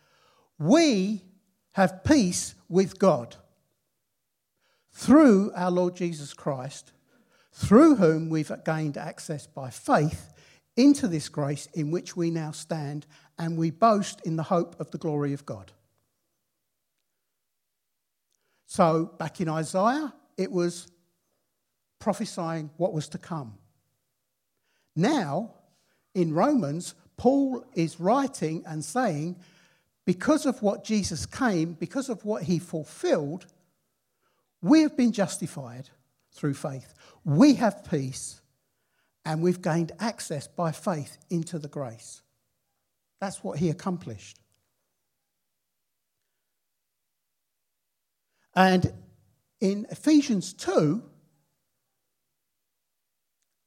we 0.58 1.24
have 1.72 2.03
peace 2.03 2.55
with 2.67 3.00
God 3.00 3.36
through 4.91 5.51
our 5.55 5.72
Lord 5.72 5.96
Jesus 5.96 6.34
Christ, 6.34 6.91
through 7.53 7.96
whom 7.96 8.29
we've 8.29 8.51
gained 8.65 8.98
access 8.98 9.48
by 9.48 9.69
faith 9.69 10.34
into 10.75 11.08
this 11.08 11.29
grace 11.29 11.67
in 11.74 11.91
which 11.91 12.15
we 12.15 12.31
now 12.31 12.51
stand, 12.51 13.05
and 13.38 13.58
we 13.58 13.72
boast 13.72 14.22
in 14.25 14.38
the 14.38 14.43
hope 14.43 14.79
of 14.79 14.91
the 14.91 14.98
glory 14.98 15.34
of 15.34 15.46
God. 15.46 15.72
So, 18.71 19.11
back 19.17 19.41
in 19.41 19.49
Isaiah, 19.49 20.13
it 20.38 20.51
was 20.51 20.91
prophesying 21.97 22.69
what 22.77 22.93
was 22.93 23.09
to 23.09 23.17
come. 23.17 23.55
Now, 24.95 25.55
in 26.13 26.35
Romans, 26.35 26.93
Paul 27.17 27.65
is 27.73 27.99
writing 27.99 28.63
and 28.67 28.85
saying, 28.85 29.38
because 30.05 30.45
of 30.45 30.61
what 30.61 30.83
Jesus 30.83 31.25
came, 31.25 31.73
because 31.73 32.09
of 32.09 32.23
what 32.23 32.43
he 32.43 32.59
fulfilled, 32.59 33.47
we 34.61 34.83
have 34.83 34.95
been 34.95 35.13
justified 35.13 35.89
through 36.31 36.53
faith. 36.53 36.93
We 37.25 37.55
have 37.55 37.89
peace, 37.89 38.39
and 39.25 39.41
we've 39.41 39.63
gained 39.63 39.93
access 39.99 40.47
by 40.47 40.73
faith 40.73 41.17
into 41.31 41.57
the 41.57 41.69
grace. 41.69 42.21
That's 43.19 43.43
what 43.43 43.57
he 43.57 43.71
accomplished. 43.71 44.39
And 48.59 48.91
in 49.61 49.87
Ephesians 49.89 50.51
2, 50.51 51.01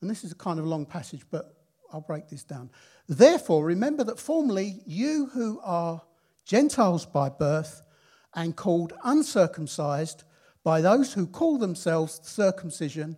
And 0.02 0.11
this 0.11 0.22
is 0.22 0.32
a 0.32 0.34
kind 0.34 0.58
of 0.58 0.66
long 0.66 0.84
passage, 0.84 1.22
but 1.30 1.54
I'll 1.90 2.02
break 2.02 2.28
this 2.28 2.44
down. 2.44 2.68
Therefore, 3.08 3.64
remember 3.64 4.04
that 4.04 4.18
formerly 4.18 4.82
you 4.84 5.30
who 5.32 5.61
are 5.64 6.02
Gentiles 6.44 7.06
by 7.06 7.30
birth 7.30 7.80
and 8.34 8.54
called 8.54 8.92
uncircumcised 9.02 10.25
by 10.62 10.82
those 10.82 11.14
who 11.14 11.26
call 11.26 11.56
themselves 11.56 12.20
circumcision, 12.25 13.16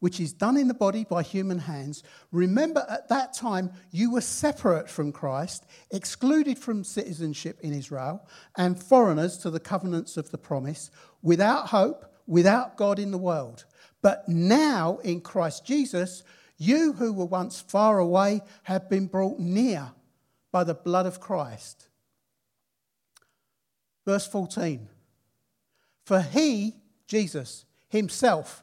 which 0.00 0.20
is 0.20 0.32
done 0.32 0.56
in 0.56 0.68
the 0.68 0.74
body 0.74 1.04
by 1.04 1.22
human 1.22 1.58
hands, 1.58 2.02
remember 2.30 2.84
at 2.88 3.08
that 3.08 3.32
time 3.32 3.70
you 3.90 4.12
were 4.12 4.20
separate 4.20 4.88
from 4.88 5.12
Christ, 5.12 5.64
excluded 5.90 6.58
from 6.58 6.84
citizenship 6.84 7.58
in 7.62 7.72
Israel, 7.72 8.26
and 8.56 8.80
foreigners 8.80 9.38
to 9.38 9.50
the 9.50 9.60
covenants 9.60 10.16
of 10.16 10.30
the 10.30 10.38
promise, 10.38 10.90
without 11.22 11.68
hope, 11.68 12.12
without 12.26 12.76
God 12.76 12.98
in 12.98 13.10
the 13.10 13.18
world. 13.18 13.64
But 14.02 14.28
now 14.28 14.98
in 15.02 15.20
Christ 15.20 15.64
Jesus, 15.64 16.22
you 16.58 16.92
who 16.92 17.12
were 17.12 17.26
once 17.26 17.60
far 17.60 17.98
away 17.98 18.42
have 18.64 18.88
been 18.88 19.06
brought 19.06 19.38
near 19.38 19.92
by 20.52 20.64
the 20.64 20.74
blood 20.74 21.06
of 21.06 21.20
Christ. 21.20 21.88
Verse 24.06 24.26
14 24.26 24.88
For 26.04 26.20
he, 26.20 26.76
Jesus, 27.08 27.64
himself, 27.88 28.62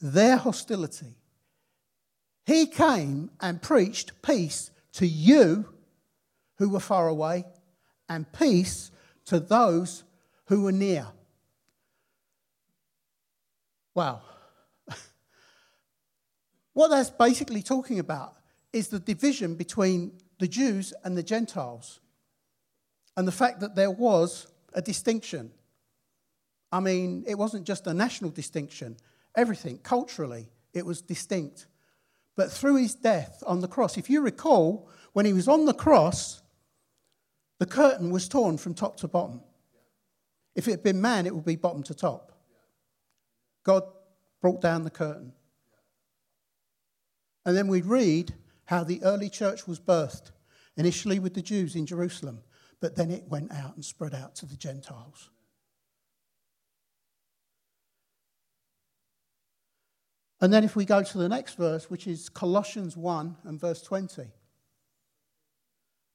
their 0.00 0.36
hostility. 0.36 1.14
He 2.46 2.66
came 2.66 3.30
and 3.40 3.62
preached 3.62 4.22
peace 4.22 4.70
to 4.94 5.06
you 5.06 5.66
who 6.58 6.68
were 6.68 6.80
far 6.80 7.08
away 7.08 7.44
and 8.08 8.30
peace 8.32 8.90
to 9.26 9.38
those 9.38 10.04
who 10.46 10.62
were 10.62 10.72
near. 10.72 11.06
Wow. 13.94 14.22
what 16.72 16.88
that's 16.88 17.10
basically 17.10 17.62
talking 17.62 17.98
about 17.98 18.36
is 18.72 18.88
the 18.88 18.98
division 18.98 19.54
between 19.54 20.12
the 20.38 20.48
Jews 20.48 20.92
and 21.04 21.16
the 21.16 21.22
Gentiles 21.22 22.00
and 23.16 23.26
the 23.28 23.32
fact 23.32 23.60
that 23.60 23.74
there 23.74 23.90
was 23.90 24.46
a 24.72 24.82
distinction. 24.82 25.50
I 26.72 26.80
mean, 26.80 27.24
it 27.26 27.36
wasn't 27.36 27.66
just 27.66 27.86
a 27.86 27.94
national 27.94 28.30
distinction, 28.30 28.96
everything, 29.36 29.78
culturally, 29.78 30.50
it 30.72 30.86
was 30.86 31.02
distinct. 31.02 31.66
But 32.36 32.50
through 32.50 32.76
his 32.76 32.94
death 32.94 33.42
on 33.46 33.60
the 33.60 33.68
cross, 33.68 33.98
if 33.98 34.08
you 34.08 34.20
recall, 34.20 34.88
when 35.12 35.26
he 35.26 35.32
was 35.32 35.48
on 35.48 35.66
the 35.66 35.74
cross, 35.74 36.42
the 37.58 37.66
curtain 37.66 38.10
was 38.10 38.28
torn 38.28 38.56
from 38.56 38.74
top 38.74 38.96
to 38.98 39.08
bottom. 39.08 39.42
If 40.54 40.66
it 40.66 40.72
had 40.72 40.82
been 40.82 41.00
man, 41.00 41.26
it 41.26 41.34
would 41.34 41.44
be 41.44 41.56
bottom 41.56 41.82
to 41.84 41.94
top. 41.94 42.32
God 43.62 43.82
brought 44.40 44.60
down 44.60 44.84
the 44.84 44.90
curtain. 44.90 45.32
And 47.44 47.56
then 47.56 47.68
we 47.68 47.82
read 47.82 48.34
how 48.64 48.84
the 48.84 49.02
early 49.02 49.28
church 49.28 49.66
was 49.66 49.80
birthed, 49.80 50.30
initially 50.76 51.18
with 51.18 51.34
the 51.34 51.42
Jews 51.42 51.76
in 51.76 51.86
Jerusalem, 51.86 52.40
but 52.80 52.96
then 52.96 53.10
it 53.10 53.28
went 53.28 53.52
out 53.52 53.74
and 53.74 53.84
spread 53.84 54.14
out 54.14 54.34
to 54.36 54.46
the 54.46 54.56
Gentiles. 54.56 55.30
And 60.40 60.52
then 60.52 60.64
if 60.64 60.74
we 60.74 60.84
go 60.84 61.02
to 61.02 61.18
the 61.18 61.28
next 61.28 61.54
verse, 61.54 61.90
which 61.90 62.06
is 62.06 62.28
Colossians 62.28 62.96
1 62.96 63.36
and 63.44 63.60
verse 63.60 63.82
20. 63.82 64.22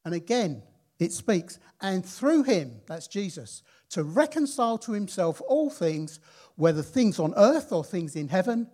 And 0.04 0.14
again, 0.14 0.64
it 1.00 1.12
speaks, 1.12 1.60
and 1.82 2.06
through 2.06 2.44
him, 2.44 2.82
that's 2.88 3.08
Jesus, 3.08 3.64
to 3.90 4.04
reconcile 4.04 4.78
to 4.80 4.94
himself 4.94 5.42
all 5.48 5.70
things, 5.70 6.20
whether 6.56 6.82
things 6.82 7.20
on 7.20 7.34
earth 7.36 7.72
or 7.72 7.84
things 7.84 8.16
in 8.16 8.30
heaven, 8.30 8.70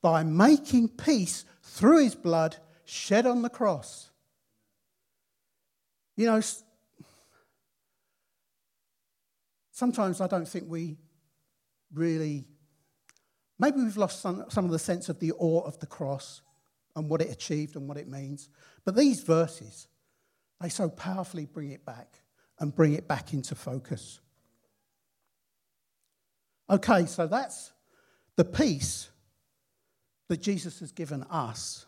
by 0.00 0.22
making 0.22 0.88
peace 0.88 1.44
through 1.62 2.04
his 2.04 2.14
blood 2.14 2.56
shed 2.84 3.26
on 3.26 3.42
the 3.42 3.48
cross. 3.50 4.10
You 6.16 6.26
know, 6.26 6.40
sometimes 9.72 10.20
I 10.20 10.26
don't 10.26 10.48
think 10.48 10.66
we 10.68 10.96
really 11.92 12.46
Maybe 13.58 13.78
we've 13.78 13.96
lost 13.96 14.20
some, 14.20 14.44
some 14.48 14.64
of 14.64 14.70
the 14.70 14.78
sense 14.78 15.08
of 15.08 15.18
the 15.18 15.32
awe 15.32 15.62
of 15.62 15.78
the 15.78 15.86
cross 15.86 16.42
and 16.94 17.08
what 17.08 17.20
it 17.20 17.30
achieved 17.30 17.76
and 17.76 17.88
what 17.88 17.96
it 17.96 18.08
means. 18.08 18.48
But 18.84 18.96
these 18.96 19.22
verses, 19.22 19.88
they 20.60 20.68
so 20.68 20.88
powerfully 20.88 21.46
bring 21.46 21.70
it 21.70 21.84
back 21.84 22.20
and 22.58 22.74
bring 22.74 22.94
it 22.94 23.08
back 23.08 23.32
into 23.32 23.54
focus. 23.54 24.20
Okay, 26.68 27.06
so 27.06 27.26
that's 27.26 27.72
the 28.36 28.44
peace 28.44 29.08
that 30.28 30.42
Jesus 30.42 30.80
has 30.80 30.92
given 30.92 31.22
us. 31.24 31.86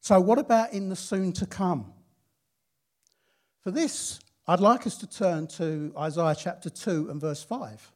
So, 0.00 0.20
what 0.20 0.38
about 0.38 0.72
in 0.72 0.88
the 0.88 0.96
soon 0.96 1.32
to 1.34 1.46
come? 1.46 1.92
For 3.60 3.70
this, 3.70 4.18
I'd 4.48 4.58
like 4.58 4.86
us 4.86 4.98
to 4.98 5.06
turn 5.06 5.46
to 5.48 5.92
Isaiah 5.96 6.34
chapter 6.36 6.68
2 6.68 7.08
and 7.10 7.20
verse 7.20 7.44
5. 7.44 7.92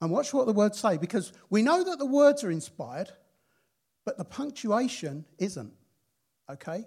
And 0.00 0.10
watch 0.10 0.32
what 0.32 0.46
the 0.46 0.52
words 0.52 0.78
say, 0.78 0.96
because 0.96 1.32
we 1.50 1.62
know 1.62 1.82
that 1.82 1.98
the 1.98 2.06
words 2.06 2.44
are 2.44 2.50
inspired, 2.50 3.10
but 4.04 4.16
the 4.16 4.24
punctuation 4.24 5.24
isn't. 5.38 5.72
Okay? 6.50 6.84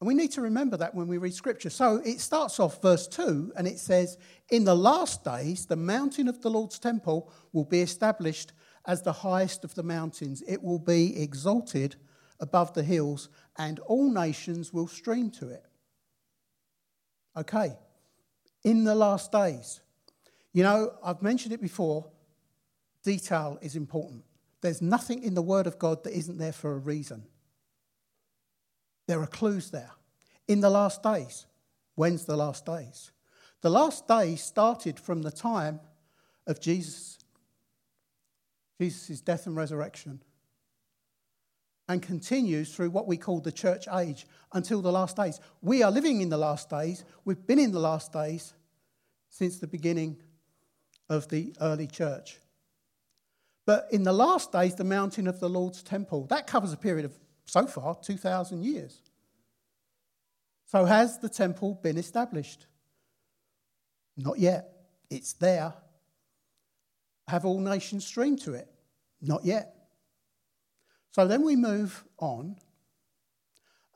And 0.00 0.08
we 0.08 0.14
need 0.14 0.32
to 0.32 0.40
remember 0.40 0.78
that 0.78 0.94
when 0.94 1.08
we 1.08 1.18
read 1.18 1.34
scripture. 1.34 1.68
So 1.68 1.96
it 1.96 2.20
starts 2.20 2.58
off 2.58 2.80
verse 2.80 3.06
2 3.06 3.52
and 3.56 3.68
it 3.68 3.78
says, 3.78 4.16
In 4.48 4.64
the 4.64 4.74
last 4.74 5.22
days, 5.24 5.66
the 5.66 5.76
mountain 5.76 6.26
of 6.26 6.40
the 6.40 6.50
Lord's 6.50 6.78
temple 6.78 7.30
will 7.52 7.66
be 7.66 7.82
established 7.82 8.52
as 8.86 9.02
the 9.02 9.12
highest 9.12 9.62
of 9.62 9.74
the 9.74 9.82
mountains. 9.82 10.42
It 10.48 10.62
will 10.62 10.78
be 10.78 11.20
exalted 11.20 11.96
above 12.40 12.72
the 12.72 12.82
hills, 12.82 13.28
and 13.58 13.78
all 13.80 14.10
nations 14.10 14.72
will 14.72 14.88
stream 14.88 15.30
to 15.30 15.50
it. 15.50 15.66
Okay, 17.36 17.74
in 18.64 18.84
the 18.84 18.94
last 18.94 19.30
days. 19.30 19.80
You 20.52 20.62
know, 20.62 20.92
I've 21.02 21.22
mentioned 21.22 21.52
it 21.52 21.60
before 21.60 22.06
detail 23.04 23.58
is 23.62 23.76
important. 23.76 24.24
There's 24.60 24.82
nothing 24.82 25.22
in 25.22 25.34
the 25.34 25.42
Word 25.42 25.66
of 25.66 25.78
God 25.78 26.04
that 26.04 26.16
isn't 26.16 26.38
there 26.38 26.52
for 26.52 26.72
a 26.72 26.78
reason. 26.78 27.24
There 29.06 29.20
are 29.20 29.26
clues 29.26 29.70
there. 29.70 29.92
In 30.48 30.60
the 30.60 30.70
last 30.70 31.02
days, 31.02 31.46
when's 31.94 32.24
the 32.24 32.36
last 32.36 32.66
days? 32.66 33.12
The 33.62 33.70
last 33.70 34.06
days 34.08 34.42
started 34.42 34.98
from 34.98 35.22
the 35.22 35.30
time 35.30 35.80
of 36.46 36.60
Jesus, 36.60 37.18
Jesus' 38.78 39.20
death 39.20 39.46
and 39.46 39.56
resurrection, 39.56 40.22
and 41.88 42.02
continues 42.02 42.74
through 42.74 42.90
what 42.90 43.06
we 43.06 43.16
call 43.16 43.40
the 43.40 43.52
church 43.52 43.86
age 43.98 44.26
until 44.52 44.80
the 44.80 44.92
last 44.92 45.16
days. 45.16 45.40
We 45.60 45.82
are 45.82 45.90
living 45.90 46.20
in 46.20 46.28
the 46.28 46.38
last 46.38 46.70
days. 46.70 47.04
We've 47.24 47.46
been 47.46 47.58
in 47.58 47.72
the 47.72 47.80
last 47.80 48.12
days 48.12 48.54
since 49.28 49.58
the 49.58 49.66
beginning 49.66 50.16
of 51.10 51.28
the 51.28 51.52
early 51.60 51.86
church. 51.86 52.38
But 53.66 53.88
in 53.92 54.04
the 54.04 54.12
last 54.12 54.52
days, 54.52 54.76
the 54.76 54.84
mountain 54.84 55.26
of 55.26 55.40
the 55.40 55.48
Lord's 55.48 55.82
temple, 55.82 56.24
that 56.26 56.46
covers 56.46 56.72
a 56.72 56.76
period 56.78 57.04
of 57.04 57.12
so 57.44 57.66
far 57.66 57.96
2,000 57.96 58.64
years. 58.64 59.02
So 60.66 60.84
has 60.84 61.18
the 61.18 61.28
temple 61.28 61.78
been 61.82 61.98
established? 61.98 62.66
Not 64.16 64.38
yet. 64.38 64.72
It's 65.10 65.34
there. 65.34 65.74
Have 67.28 67.44
all 67.44 67.60
nations 67.60 68.06
streamed 68.06 68.40
to 68.42 68.54
it? 68.54 68.68
Not 69.20 69.44
yet. 69.44 69.74
So 71.10 71.26
then 71.26 71.42
we 71.42 71.56
move 71.56 72.04
on 72.18 72.56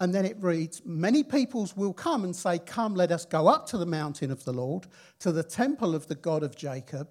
and 0.05 0.15
then 0.15 0.27
it 0.27 0.37
reads 0.39 0.83
Many 0.85 1.23
peoples 1.23 1.75
will 1.75 1.95
come 1.95 2.25
and 2.25 2.37
say, 2.37 2.59
Come, 2.59 2.95
let 2.95 3.11
us 3.11 3.25
go 3.25 3.49
up 3.49 3.67
to 3.69 3.79
the 3.79 3.87
mountain 3.87 4.31
of 4.31 4.45
the 4.45 4.53
Lord, 4.53 4.87
to 5.21 5.33
the 5.33 5.43
temple 5.43 5.95
of 5.95 6.09
the 6.09 6.15
God 6.15 6.43
of 6.43 6.55
Jacob. 6.55 7.09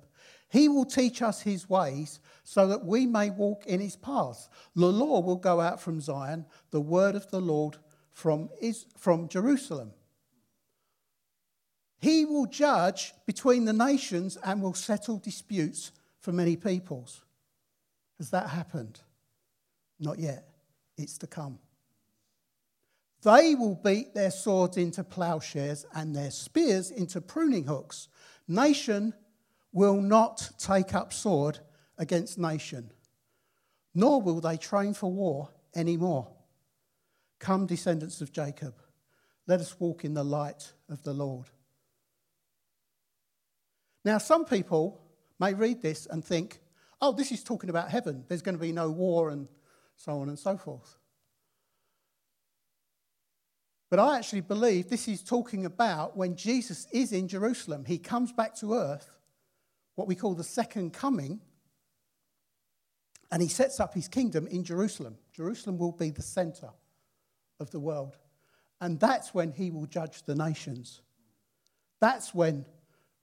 He 0.49 0.69
will 0.69 0.85
teach 0.85 1.23
us 1.23 1.41
his 1.41 1.67
ways 1.67 2.19
so 2.43 2.67
that 2.67 2.85
we 2.85 3.07
may 3.07 3.31
walk 3.31 3.65
in 3.65 3.79
his 3.79 3.95
paths. 3.95 4.47
The 4.75 4.85
law 4.85 5.21
will 5.21 5.37
go 5.37 5.59
out 5.59 5.81
from 5.81 5.99
Zion, 5.99 6.45
the 6.69 6.79
word 6.79 7.15
of 7.15 7.31
the 7.31 7.41
Lord 7.41 7.77
from, 8.11 8.49
is, 8.61 8.85
from 8.95 9.27
Jerusalem. 9.27 9.91
He 11.99 12.25
will 12.25 12.45
judge 12.45 13.13
between 13.25 13.65
the 13.65 13.73
nations 13.73 14.37
and 14.43 14.61
will 14.61 14.75
settle 14.75 15.17
disputes 15.17 15.91
for 16.19 16.31
many 16.31 16.55
peoples. 16.55 17.23
Has 18.19 18.29
that 18.29 18.49
happened? 18.49 18.99
Not 19.99 20.19
yet. 20.19 20.47
It's 20.95 21.17
to 21.17 21.27
come. 21.27 21.57
They 23.23 23.55
will 23.55 23.75
beat 23.75 24.13
their 24.13 24.31
swords 24.31 24.75
into 24.75 25.03
plowshares 25.03 25.85
and 25.93 26.13
their 26.13 26.31
spears 26.31 26.91
into 26.91 27.21
pruning 27.21 27.65
hooks. 27.65 28.09
Nation 28.47 29.13
will 29.71 30.01
not 30.01 30.51
take 30.57 30.93
up 30.93 31.13
sword 31.13 31.59
against 31.97 32.37
nation, 32.37 32.91
nor 33.95 34.21
will 34.21 34.41
they 34.41 34.57
train 34.57 34.93
for 34.93 35.11
war 35.11 35.49
anymore. 35.73 36.31
Come, 37.39 37.65
descendants 37.65 38.19
of 38.19 38.31
Jacob, 38.31 38.75
let 39.47 39.61
us 39.61 39.79
walk 39.79 40.03
in 40.03 40.13
the 40.13 40.23
light 40.23 40.73
of 40.89 41.03
the 41.03 41.13
Lord. 41.13 41.47
Now, 44.03 44.17
some 44.17 44.43
people 44.43 45.01
may 45.39 45.53
read 45.53 45.81
this 45.81 46.07
and 46.07 46.23
think, 46.23 46.59
oh, 47.01 47.13
this 47.13 47.31
is 47.31 47.43
talking 47.43 47.69
about 47.69 47.89
heaven. 47.89 48.25
There's 48.27 48.41
going 48.41 48.55
to 48.55 48.61
be 48.61 48.73
no 48.73 48.89
war 48.91 49.29
and 49.29 49.47
so 49.95 50.19
on 50.19 50.27
and 50.27 50.37
so 50.37 50.57
forth. 50.57 50.97
But 53.93 53.99
I 53.99 54.17
actually 54.17 54.41
believe 54.41 54.89
this 54.89 55.07
is 55.07 55.21
talking 55.21 55.67
about 55.67 56.17
when 56.17 56.35
Jesus 56.35 56.87
is 56.91 57.11
in 57.11 57.27
Jerusalem. 57.27 57.85
He 57.85 57.99
comes 57.99 58.31
back 58.31 58.55
to 58.55 58.73
earth, 58.73 59.07
what 59.93 60.07
we 60.07 60.15
call 60.15 60.33
the 60.33 60.43
second 60.43 60.93
coming, 60.93 61.39
and 63.31 63.39
he 63.39 63.47
sets 63.47 63.79
up 63.79 63.93
his 63.93 64.07
kingdom 64.07 64.47
in 64.47 64.63
Jerusalem. 64.63 65.19
Jerusalem 65.31 65.77
will 65.77 65.91
be 65.91 66.09
the 66.09 66.23
center 66.23 66.71
of 67.59 67.69
the 67.69 67.79
world. 67.79 68.17
And 68.81 68.99
that's 68.99 69.35
when 69.35 69.51
he 69.51 69.69
will 69.69 69.85
judge 69.85 70.23
the 70.23 70.33
nations. 70.33 71.03
That's 72.01 72.33
when 72.33 72.65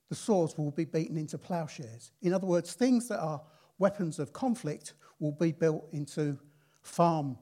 the 0.08 0.14
swords 0.14 0.56
will 0.56 0.70
be 0.70 0.84
beaten 0.84 1.16
into 1.16 1.36
plowshares. 1.36 2.12
In 2.22 2.32
other 2.32 2.46
words, 2.46 2.74
things 2.74 3.08
that 3.08 3.18
are 3.18 3.42
weapons 3.80 4.20
of 4.20 4.32
conflict 4.32 4.94
will 5.18 5.32
be 5.32 5.50
built 5.50 5.88
into 5.90 6.38
farm, 6.80 7.36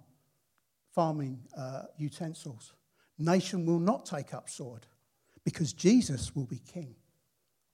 farming 0.95 1.41
uh, 1.55 1.83
utensils. 1.99 2.73
Nation 3.19 3.67
will 3.67 3.81
not 3.81 4.07
take 4.07 4.33
up 4.33 4.49
sword 4.49 4.87
because 5.45 5.73
Jesus 5.73 6.35
will 6.37 6.47
be 6.47 6.61
king 6.73 6.95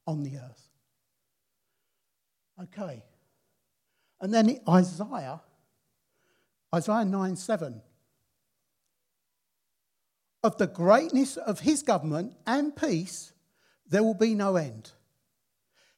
on 0.06 0.22
the 0.22 0.36
earth. 0.38 0.68
Okay. 2.62 3.02
And 4.20 4.32
then 4.32 4.58
Isaiah, 4.68 5.40
Isaiah 6.74 7.04
9 7.04 7.36
7. 7.36 7.82
Of 10.42 10.58
the 10.58 10.66
greatness 10.66 11.36
of 11.36 11.60
his 11.60 11.82
government 11.82 12.34
and 12.46 12.76
peace, 12.76 13.32
there 13.88 14.02
will 14.02 14.14
be 14.14 14.34
no 14.34 14.56
end. 14.56 14.92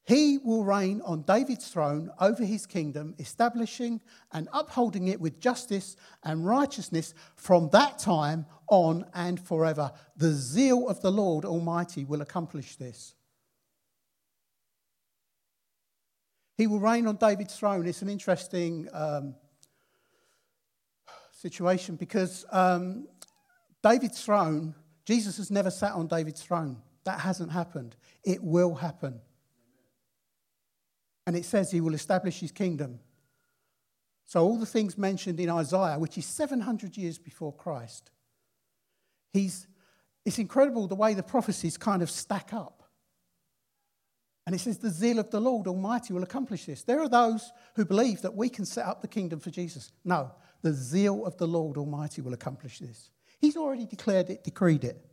He 0.07 0.38
will 0.38 0.64
reign 0.64 1.03
on 1.05 1.23
David's 1.23 1.69
throne 1.69 2.12
over 2.21 2.45
his 2.45 2.64
kingdom, 2.64 3.16
establishing 3.19 4.01
and 4.33 4.49
upholding 4.53 5.09
it 5.09 5.21
with 5.21 5.40
justice 5.40 5.97
and 6.23 6.47
righteousness 6.47 7.12
from 7.35 7.71
that 7.73 7.99
time 7.99 8.47
on 8.69 9.05
and 9.14 9.40
forever. 9.40 9.90
The 10.16 10.33
zeal 10.33 10.88
of 10.88 11.03
the 11.03 11.11
Lord 11.11 11.45
Almighty 11.45 12.05
will 12.05 12.23
accomplish 12.23 12.77
this. 12.77 13.14
He 16.57 16.69
will 16.69 16.81
reign 16.81 17.09
on 17.09 17.16
David's 17.16 17.57
throne. 17.57 17.87
It's 17.88 18.03
an 18.03 18.09
interesting 18.09 18.88
um, 18.92 19.35
situation 21.33 21.97
because 21.97 22.47
um, 22.53 23.09
David's 23.83 24.25
throne, 24.25 24.77
Jesus 25.05 25.37
has 25.38 25.51
never 25.51 25.71
sat 25.71 25.92
on 25.92 26.07
David's 26.07 26.42
throne. 26.42 26.77
That 27.03 27.19
hasn't 27.19 27.51
happened. 27.51 27.97
It 28.23 28.42
will 28.42 28.77
happen. 28.77 29.21
And 31.27 31.37
it 31.37 31.45
says 31.45 31.71
he 31.71 31.81
will 31.81 31.95
establish 31.95 32.41
his 32.41 32.53
kingdom. 32.53 33.01
So, 34.25 34.43
all 34.43 34.59
the 34.59 34.67
things 34.67 34.99
mentioned 34.99 35.39
in 35.39 35.51
Isaiah, 35.51 35.99
which 35.99 36.19
is 36.19 36.27
700 36.27 36.97
years 36.97 37.19
before 37.19 37.53
Christ, 37.53 38.11
he's, 39.33 39.67
it's 40.25 40.39
incredible 40.39 40.89
the 40.89 40.97
way 40.97 41.15
the 41.15 41.23
prophecies 41.23 41.77
kind 41.77 42.03
of 42.03 42.11
stack 42.11 42.53
up. 42.53 42.83
And 44.47 44.55
it 44.55 44.61
says, 44.61 44.79
The 44.79 44.91
zeal 44.91 45.19
of 45.19 45.31
the 45.31 45.41
Lord 45.41 45.67
Almighty 45.67 46.12
will 46.12 46.23
accomplish 46.23 46.67
this. 46.67 46.83
There 46.83 47.01
are 47.01 47.09
those 47.09 47.53
who 47.75 47.85
believe 47.85 48.23
that 48.23 48.35
we 48.35 48.49
can 48.49 48.65
set 48.65 48.87
up 48.87 49.01
the 49.01 49.09
kingdom 49.09 49.41
for 49.41 49.51
Jesus. 49.51 49.93
No, 50.05 50.33
the 50.62 50.73
zeal 50.73 51.25
of 51.25 51.37
the 51.37 51.47
Lord 51.47 51.77
Almighty 51.77 52.21
will 52.21 52.35
accomplish 52.35 52.79
this. 52.79 53.11
He's 53.41 53.57
already 53.57 53.87
declared 53.87 54.31
it, 54.31 54.45
decreed 54.45 54.85
it. 54.85 55.05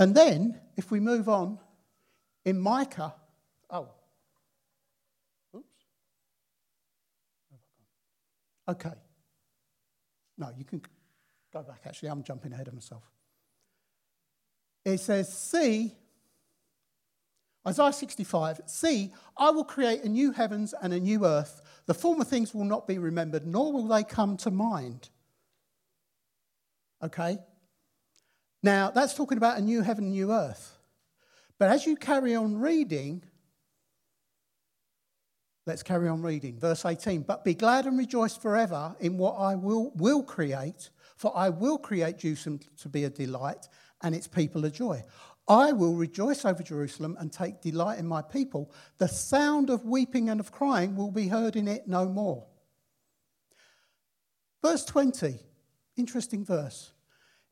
And 0.00 0.14
then, 0.14 0.60
if 0.76 0.90
we 0.92 1.00
move 1.00 1.28
on 1.28 1.58
in 2.48 2.58
Micah, 2.58 3.14
oh, 3.68 3.88
oops. 5.54 5.84
Okay. 8.66 8.94
No, 10.38 10.48
you 10.56 10.64
can 10.64 10.80
go 11.52 11.62
back, 11.62 11.82
actually. 11.84 12.08
I'm 12.08 12.22
jumping 12.22 12.54
ahead 12.54 12.68
of 12.68 12.72
myself. 12.72 13.02
It 14.82 14.98
says, 14.98 15.30
See, 15.30 15.92
Isaiah 17.66 17.92
65, 17.92 18.62
See, 18.64 19.12
I 19.36 19.50
will 19.50 19.64
create 19.64 20.04
a 20.04 20.08
new 20.08 20.32
heavens 20.32 20.72
and 20.80 20.94
a 20.94 21.00
new 21.00 21.26
earth. 21.26 21.60
The 21.84 21.92
former 21.92 22.24
things 22.24 22.54
will 22.54 22.64
not 22.64 22.88
be 22.88 22.96
remembered, 22.96 23.46
nor 23.46 23.74
will 23.74 23.88
they 23.88 24.04
come 24.04 24.38
to 24.38 24.50
mind. 24.50 25.10
Okay? 27.02 27.38
Now, 28.62 28.90
that's 28.90 29.12
talking 29.12 29.36
about 29.36 29.58
a 29.58 29.60
new 29.60 29.82
heaven 29.82 30.08
new 30.08 30.32
earth. 30.32 30.77
But 31.58 31.70
as 31.70 31.86
you 31.86 31.96
carry 31.96 32.34
on 32.36 32.56
reading, 32.56 33.22
let's 35.66 35.82
carry 35.82 36.08
on 36.08 36.22
reading. 36.22 36.58
Verse 36.58 36.84
18 36.84 37.22
But 37.22 37.44
be 37.44 37.54
glad 37.54 37.86
and 37.86 37.98
rejoice 37.98 38.36
forever 38.36 38.94
in 39.00 39.18
what 39.18 39.34
I 39.34 39.56
will, 39.56 39.90
will 39.96 40.22
create, 40.22 40.90
for 41.16 41.36
I 41.36 41.48
will 41.48 41.78
create 41.78 42.18
Jerusalem 42.18 42.60
to 42.78 42.88
be 42.88 43.04
a 43.04 43.10
delight 43.10 43.68
and 44.02 44.14
its 44.14 44.28
people 44.28 44.64
a 44.64 44.70
joy. 44.70 45.02
I 45.48 45.72
will 45.72 45.94
rejoice 45.94 46.44
over 46.44 46.62
Jerusalem 46.62 47.16
and 47.18 47.32
take 47.32 47.62
delight 47.62 47.98
in 47.98 48.06
my 48.06 48.20
people. 48.20 48.70
The 48.98 49.08
sound 49.08 49.70
of 49.70 49.86
weeping 49.86 50.28
and 50.28 50.40
of 50.40 50.52
crying 50.52 50.94
will 50.94 51.10
be 51.10 51.28
heard 51.28 51.56
in 51.56 51.66
it 51.66 51.88
no 51.88 52.06
more. 52.06 52.46
Verse 54.62 54.84
20, 54.84 55.38
interesting 55.96 56.44
verse. 56.44 56.92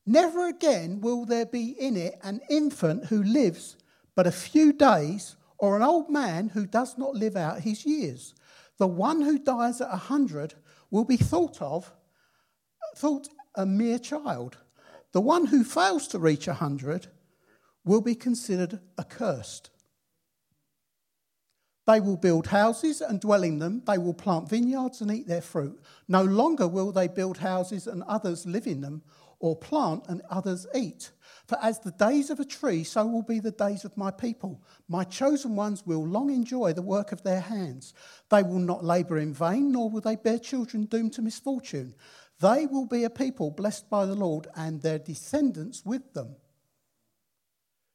Never 0.05 0.47
again 0.47 1.01
will 1.01 1.25
there 1.25 1.47
be 1.47 1.71
in 1.71 1.97
it 1.97 2.17
an 2.23 2.41
infant 2.51 3.07
who 3.07 3.23
lives 3.23 3.77
but 4.17 4.27
a 4.27 4.33
few 4.33 4.73
days, 4.73 5.37
or 5.59 5.77
an 5.77 5.83
old 5.83 6.11
man 6.11 6.49
who 6.49 6.67
does 6.67 6.99
not 6.99 7.15
live 7.15 7.37
out 7.37 7.61
his 7.61 7.87
years. 7.87 8.35
The 8.79 8.87
one 8.87 9.21
who 9.23 9.39
dies 9.39 9.81
at 9.81 9.93
a 9.93 9.97
hundred 9.97 10.55
will 10.91 11.05
be 11.05 11.17
thought 11.17 11.63
of, 11.63 11.93
thought 12.97 13.29
a 13.55 13.65
mere 13.65 13.99
child. 13.99 14.59
The 15.13 15.21
one 15.21 15.47
who 15.47 15.63
fails 15.63 16.09
to 16.09 16.19
reach 16.19 16.49
a 16.49 16.55
hundred 16.55 17.07
will 17.85 18.01
be 18.01 18.15
considered 18.15 18.81
accursed. 18.99 19.71
They 21.87 22.01
will 22.01 22.17
build 22.17 22.49
houses 22.49 23.01
and 23.01 23.21
dwell 23.21 23.45
in 23.45 23.59
them. 23.59 23.83
They 23.87 23.97
will 23.97 24.13
plant 24.13 24.49
vineyards 24.49 25.01
and 25.01 25.11
eat 25.11 25.29
their 25.29 25.41
fruit. 25.41 25.81
No 26.09 26.23
longer 26.23 26.67
will 26.67 26.91
they 26.91 27.07
build 27.07 27.39
houses 27.39 27.87
and 27.87 28.03
others 28.05 28.45
live 28.45 28.67
in 28.67 28.81
them, 28.81 29.03
or 29.39 29.57
plant 29.57 30.05
and 30.09 30.23
others 30.31 30.67
eat. 30.75 31.11
For 31.47 31.59
as 31.63 31.79
the 31.79 31.93
days 31.93 32.31
of 32.31 32.41
a 32.41 32.45
tree, 32.45 32.83
so 32.85 33.07
will 33.07 33.23
be 33.23 33.39
the 33.39 33.51
days 33.51 33.85
of 33.85 33.97
my 33.97 34.11
people. 34.11 34.63
My 34.89 35.05
chosen 35.05 35.55
ones 35.55 35.87
will 35.87 36.07
long 36.07 36.31
enjoy 36.31 36.73
the 36.73 36.83
work 36.83 37.13
of 37.13 37.23
their 37.23 37.41
hands. 37.41 37.95
They 38.31 38.43
will 38.43 38.59
not 38.59 38.85
labour 38.85 39.19
in 39.19 39.33
vain, 39.33 39.73
nor 39.73 39.91
will 39.91 40.01
they 40.01 40.17
bear 40.17 40.39
children 40.39 40.87
doomed 40.87 41.13
to 41.15 41.23
misfortune. 41.23 41.95
They 42.41 42.67
will 42.67 42.87
be 42.87 43.05
a 43.05 43.11
people 43.11 43.51
blessed 43.51 43.89
by 43.89 44.07
the 44.07 44.15
Lord, 44.15 44.49
and 44.57 44.83
their 44.83 44.99
descendants 44.99 45.85
with 45.85 46.13
them. 46.15 46.37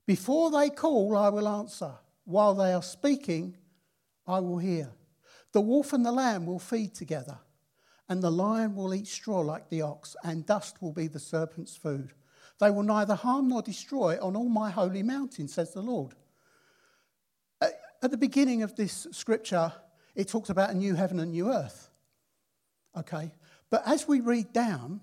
Before 0.07 0.49
they 0.51 0.69
call, 0.69 1.15
I 1.15 1.29
will 1.29 1.47
answer. 1.47 1.93
While 2.25 2.55
they 2.55 2.73
are 2.73 2.83
speaking, 2.83 3.57
I 4.25 4.39
will 4.39 4.57
hear. 4.57 4.91
The 5.51 5.61
wolf 5.61 5.93
and 5.93 6.05
the 6.05 6.11
lamb 6.11 6.45
will 6.45 6.59
feed 6.59 6.95
together, 6.95 7.39
and 8.11 8.21
the 8.21 8.29
lion 8.29 8.75
will 8.75 8.93
eat 8.93 9.07
straw 9.07 9.39
like 9.39 9.69
the 9.69 9.81
ox, 9.81 10.17
and 10.25 10.45
dust 10.45 10.81
will 10.81 10.91
be 10.91 11.07
the 11.07 11.17
serpent's 11.17 11.77
food. 11.77 12.11
They 12.59 12.69
will 12.69 12.83
neither 12.83 13.15
harm 13.15 13.47
nor 13.47 13.61
destroy 13.61 14.17
on 14.21 14.35
all 14.35 14.49
my 14.49 14.69
holy 14.69 15.01
mountain, 15.01 15.47
says 15.47 15.71
the 15.71 15.81
Lord. 15.81 16.13
At 17.61 18.11
the 18.11 18.17
beginning 18.17 18.63
of 18.63 18.75
this 18.75 19.07
scripture, 19.11 19.71
it 20.13 20.27
talks 20.27 20.49
about 20.49 20.71
a 20.71 20.73
new 20.73 20.93
heaven 20.93 21.21
and 21.21 21.31
new 21.31 21.53
earth. 21.53 21.89
Okay? 22.97 23.31
But 23.69 23.83
as 23.85 24.09
we 24.09 24.19
read 24.19 24.51
down, 24.51 24.99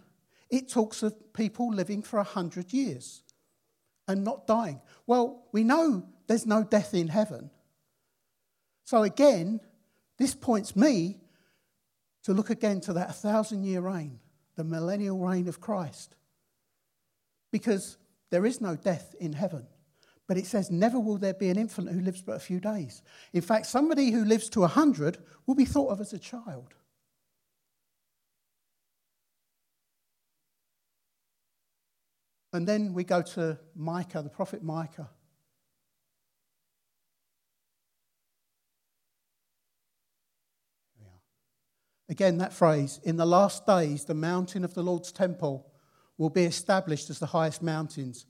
it 0.50 0.68
talks 0.68 1.02
of 1.02 1.32
people 1.32 1.72
living 1.72 2.02
for 2.02 2.18
a 2.18 2.24
hundred 2.24 2.74
years 2.74 3.22
and 4.06 4.22
not 4.22 4.46
dying. 4.46 4.82
Well, 5.06 5.46
we 5.50 5.64
know 5.64 6.04
there's 6.26 6.44
no 6.44 6.62
death 6.62 6.92
in 6.92 7.08
heaven. 7.08 7.48
So 8.84 9.02
again, 9.02 9.60
this 10.18 10.34
points 10.34 10.76
me 10.76 11.22
to 12.24 12.32
look 12.32 12.50
again 12.50 12.80
to 12.82 12.92
that 12.94 13.14
thousand 13.16 13.64
year 13.64 13.80
reign, 13.80 14.18
the 14.56 14.64
millennial 14.64 15.18
reign 15.18 15.48
of 15.48 15.60
Christ 15.60 16.14
because 17.50 17.96
there 18.30 18.46
is 18.46 18.60
no 18.60 18.76
death 18.76 19.14
in 19.20 19.32
heaven. 19.32 19.66
But 20.26 20.36
it 20.36 20.46
says, 20.46 20.70
never 20.70 21.00
will 21.00 21.16
there 21.16 21.34
be 21.34 21.48
an 21.48 21.58
infant 21.58 21.88
who 21.88 22.00
lives 22.00 22.20
but 22.20 22.36
a 22.36 22.40
few 22.40 22.60
days. 22.60 23.02
In 23.32 23.40
fact, 23.40 23.66
somebody 23.66 24.10
who 24.10 24.24
lives 24.24 24.50
to 24.50 24.60
100 24.60 25.18
will 25.46 25.54
be 25.54 25.64
thought 25.64 25.90
of 25.90 26.00
as 26.00 26.12
a 26.12 26.18
child. 26.18 26.74
And 32.52 32.66
then 32.66 32.92
we 32.92 33.04
go 33.04 33.22
to 33.22 33.58
Micah, 33.74 34.22
the 34.22 34.28
prophet 34.28 34.62
Micah. 34.62 35.08
Again, 42.08 42.38
that 42.38 42.52
phrase, 42.52 43.00
in 43.04 43.16
the 43.16 43.26
last 43.26 43.66
days, 43.66 44.04
the 44.04 44.14
mountain 44.14 44.64
of 44.64 44.74
the 44.74 44.82
Lord's 44.82 45.12
temple 45.12 45.70
will 46.16 46.30
be 46.30 46.44
established 46.44 47.10
as 47.10 47.18
the 47.18 47.26
highest 47.26 47.62
mountains 47.62 48.26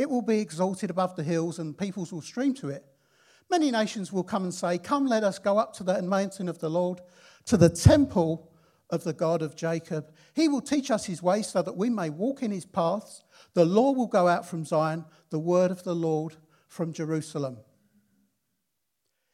it 0.00 0.08
will 0.08 0.22
be 0.22 0.38
exalted 0.38 0.88
above 0.88 1.14
the 1.14 1.22
hills, 1.22 1.58
and 1.58 1.76
peoples 1.76 2.10
will 2.10 2.22
stream 2.22 2.54
to 2.54 2.70
it. 2.70 2.86
Many 3.50 3.70
nations 3.70 4.10
will 4.10 4.24
come 4.24 4.44
and 4.44 4.54
say, 4.54 4.78
Come, 4.78 5.06
let 5.06 5.24
us 5.24 5.38
go 5.38 5.58
up 5.58 5.74
to 5.74 5.84
the 5.84 6.00
mountain 6.00 6.48
of 6.48 6.58
the 6.58 6.70
Lord, 6.70 7.02
to 7.44 7.58
the 7.58 7.68
temple 7.68 8.50
of 8.88 9.04
the 9.04 9.12
God 9.12 9.42
of 9.42 9.56
Jacob. 9.56 10.10
He 10.34 10.48
will 10.48 10.62
teach 10.62 10.90
us 10.90 11.04
his 11.04 11.22
ways 11.22 11.48
so 11.48 11.60
that 11.60 11.76
we 11.76 11.90
may 11.90 12.08
walk 12.08 12.42
in 12.42 12.50
his 12.50 12.64
paths. 12.64 13.24
The 13.52 13.66
law 13.66 13.92
will 13.92 14.06
go 14.06 14.26
out 14.26 14.46
from 14.46 14.64
Zion, 14.64 15.04
the 15.28 15.38
word 15.38 15.70
of 15.70 15.84
the 15.84 15.94
Lord 15.94 16.36
from 16.66 16.94
Jerusalem. 16.94 17.58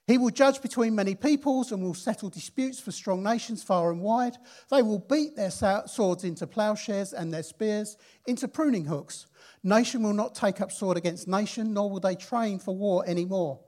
He 0.07 0.19
will 0.19 0.31
judge 0.31 0.62
between 0.62 0.95
many 0.95 1.16
peoples 1.16 1.73
and 1.73 1.83
will 1.83 1.95
settle 1.95 2.31
disputes 2.31 2.79
for 2.79 2.92
strong 2.92 3.25
nations 3.25 3.64
far 3.64 3.90
and 3.90 4.01
wide. 4.01 4.37
They 4.71 4.81
will 4.81 5.01
beat 5.01 5.35
their 5.35 5.51
swords 5.51 6.23
into 6.23 6.47
plowshares 6.47 7.12
and 7.12 7.35
their 7.35 7.42
spears 7.42 7.97
into 8.25 8.47
pruning 8.47 8.85
hooks. 8.85 9.27
Nation 9.64 10.05
will 10.05 10.12
not 10.12 10.37
take 10.37 10.61
up 10.61 10.71
sword 10.71 10.97
against 10.97 11.27
nation, 11.27 11.75
nor 11.75 11.90
will 11.90 11.99
they 11.99 12.14
train 12.14 12.61
for 12.61 12.77
war 12.77 13.05
anymore. 13.05 13.59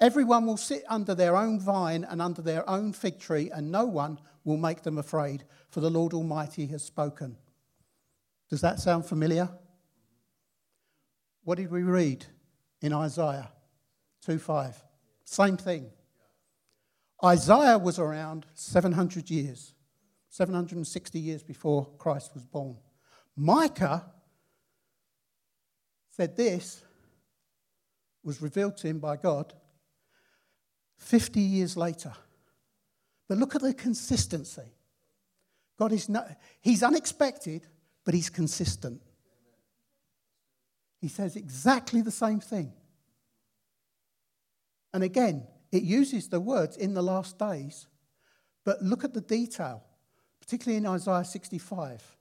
Everyone 0.00 0.44
will 0.44 0.56
sit 0.56 0.82
under 0.88 1.14
their 1.14 1.36
own 1.36 1.60
vine 1.60 2.04
and 2.04 2.20
under 2.20 2.42
their 2.42 2.68
own 2.68 2.92
fig 2.92 3.20
tree, 3.20 3.50
and 3.50 3.70
no 3.70 3.86
one 3.86 4.18
will 4.44 4.56
make 4.56 4.82
them 4.82 4.98
afraid, 4.98 5.44
for 5.70 5.80
the 5.80 5.90
Lord 5.90 6.12
Almighty 6.12 6.66
has 6.66 6.82
spoken. 6.82 7.36
Does 8.50 8.60
that 8.60 8.80
sound 8.80 9.06
familiar? 9.06 9.48
What 11.44 11.58
did 11.58 11.70
we 11.70 11.84
read 11.84 12.26
in 12.80 12.92
Isaiah 12.92 13.52
2:5? 14.26 14.82
Same 15.26 15.56
thing. 15.56 15.90
Isaiah 17.22 17.78
was 17.78 17.98
around 17.98 18.46
700 18.54 19.28
years, 19.28 19.74
760 20.30 21.18
years 21.18 21.42
before 21.42 21.88
Christ 21.98 22.30
was 22.32 22.44
born. 22.44 22.76
Micah 23.34 24.06
said 26.10 26.36
this 26.36 26.82
was 28.22 28.40
revealed 28.40 28.76
to 28.78 28.86
him 28.86 29.00
by 29.00 29.16
God 29.16 29.52
50 30.98 31.40
years 31.40 31.76
later. 31.76 32.12
But 33.28 33.38
look 33.38 33.56
at 33.56 33.62
the 33.62 33.74
consistency. 33.74 34.72
God 35.78 35.92
is 35.92 36.08
not, 36.08 36.28
he's 36.60 36.82
unexpected, 36.82 37.66
but 38.04 38.14
he's 38.14 38.30
consistent. 38.30 39.02
He 41.00 41.08
says 41.08 41.34
exactly 41.36 42.00
the 42.00 42.12
same 42.12 42.40
thing. 42.40 42.72
And 44.96 45.04
again, 45.04 45.46
it 45.72 45.82
uses 45.82 46.30
the 46.30 46.40
words 46.40 46.78
in 46.78 46.94
the 46.94 47.02
last 47.02 47.38
days, 47.38 47.86
but 48.64 48.80
look 48.80 49.04
at 49.04 49.12
the 49.12 49.20
detail, 49.20 49.84
particularly 50.40 50.78
in 50.78 50.86
Isaiah 50.86 51.22
65. 51.22 52.16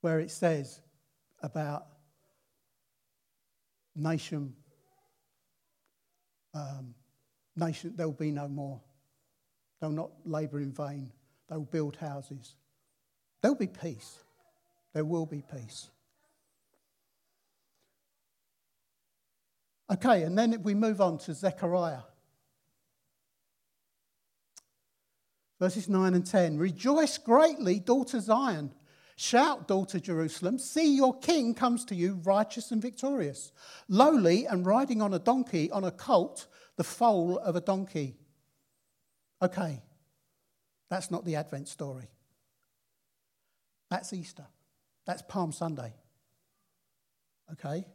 where 0.00 0.20
it 0.20 0.30
says 0.30 0.80
about 1.42 1.88
nation, 3.96 4.54
um, 6.54 6.94
nation, 7.56 7.94
there 7.96 8.06
will 8.06 8.14
be 8.14 8.30
no 8.30 8.46
more. 8.46 8.80
They'll 9.80 9.90
not 9.90 10.12
labour 10.24 10.60
in 10.60 10.70
vain. 10.70 11.10
They'll 11.48 11.62
build 11.62 11.96
houses. 11.96 12.54
There'll 13.42 13.56
be 13.56 13.66
peace. 13.66 14.18
There 14.94 15.04
will 15.04 15.26
be 15.26 15.42
peace. 15.52 15.90
Okay, 19.90 20.22
and 20.22 20.36
then 20.36 20.62
we 20.62 20.74
move 20.74 21.00
on 21.00 21.18
to 21.18 21.34
Zechariah. 21.34 22.02
Verses 25.58 25.88
9 25.88 26.14
and 26.14 26.26
10. 26.26 26.58
Rejoice 26.58 27.18
greatly, 27.18 27.78
daughter 27.78 28.20
Zion. 28.20 28.72
Shout, 29.16 29.66
daughter 29.66 29.98
Jerusalem, 29.98 30.58
see 30.58 30.94
your 30.94 31.18
king 31.18 31.52
comes 31.52 31.84
to 31.86 31.96
you 31.96 32.20
righteous 32.22 32.70
and 32.70 32.80
victorious, 32.80 33.50
lowly 33.88 34.46
and 34.46 34.64
riding 34.64 35.02
on 35.02 35.12
a 35.12 35.18
donkey, 35.18 35.68
on 35.72 35.82
a 35.82 35.90
colt, 35.90 36.46
the 36.76 36.84
foal 36.84 37.36
of 37.38 37.56
a 37.56 37.60
donkey. 37.60 38.14
Okay, 39.42 39.82
that's 40.88 41.10
not 41.10 41.24
the 41.24 41.34
Advent 41.34 41.66
story. 41.66 42.08
That's 43.90 44.12
Easter. 44.12 44.46
That's 45.04 45.22
Palm 45.22 45.50
Sunday. 45.50 45.94
Okay? 47.52 47.86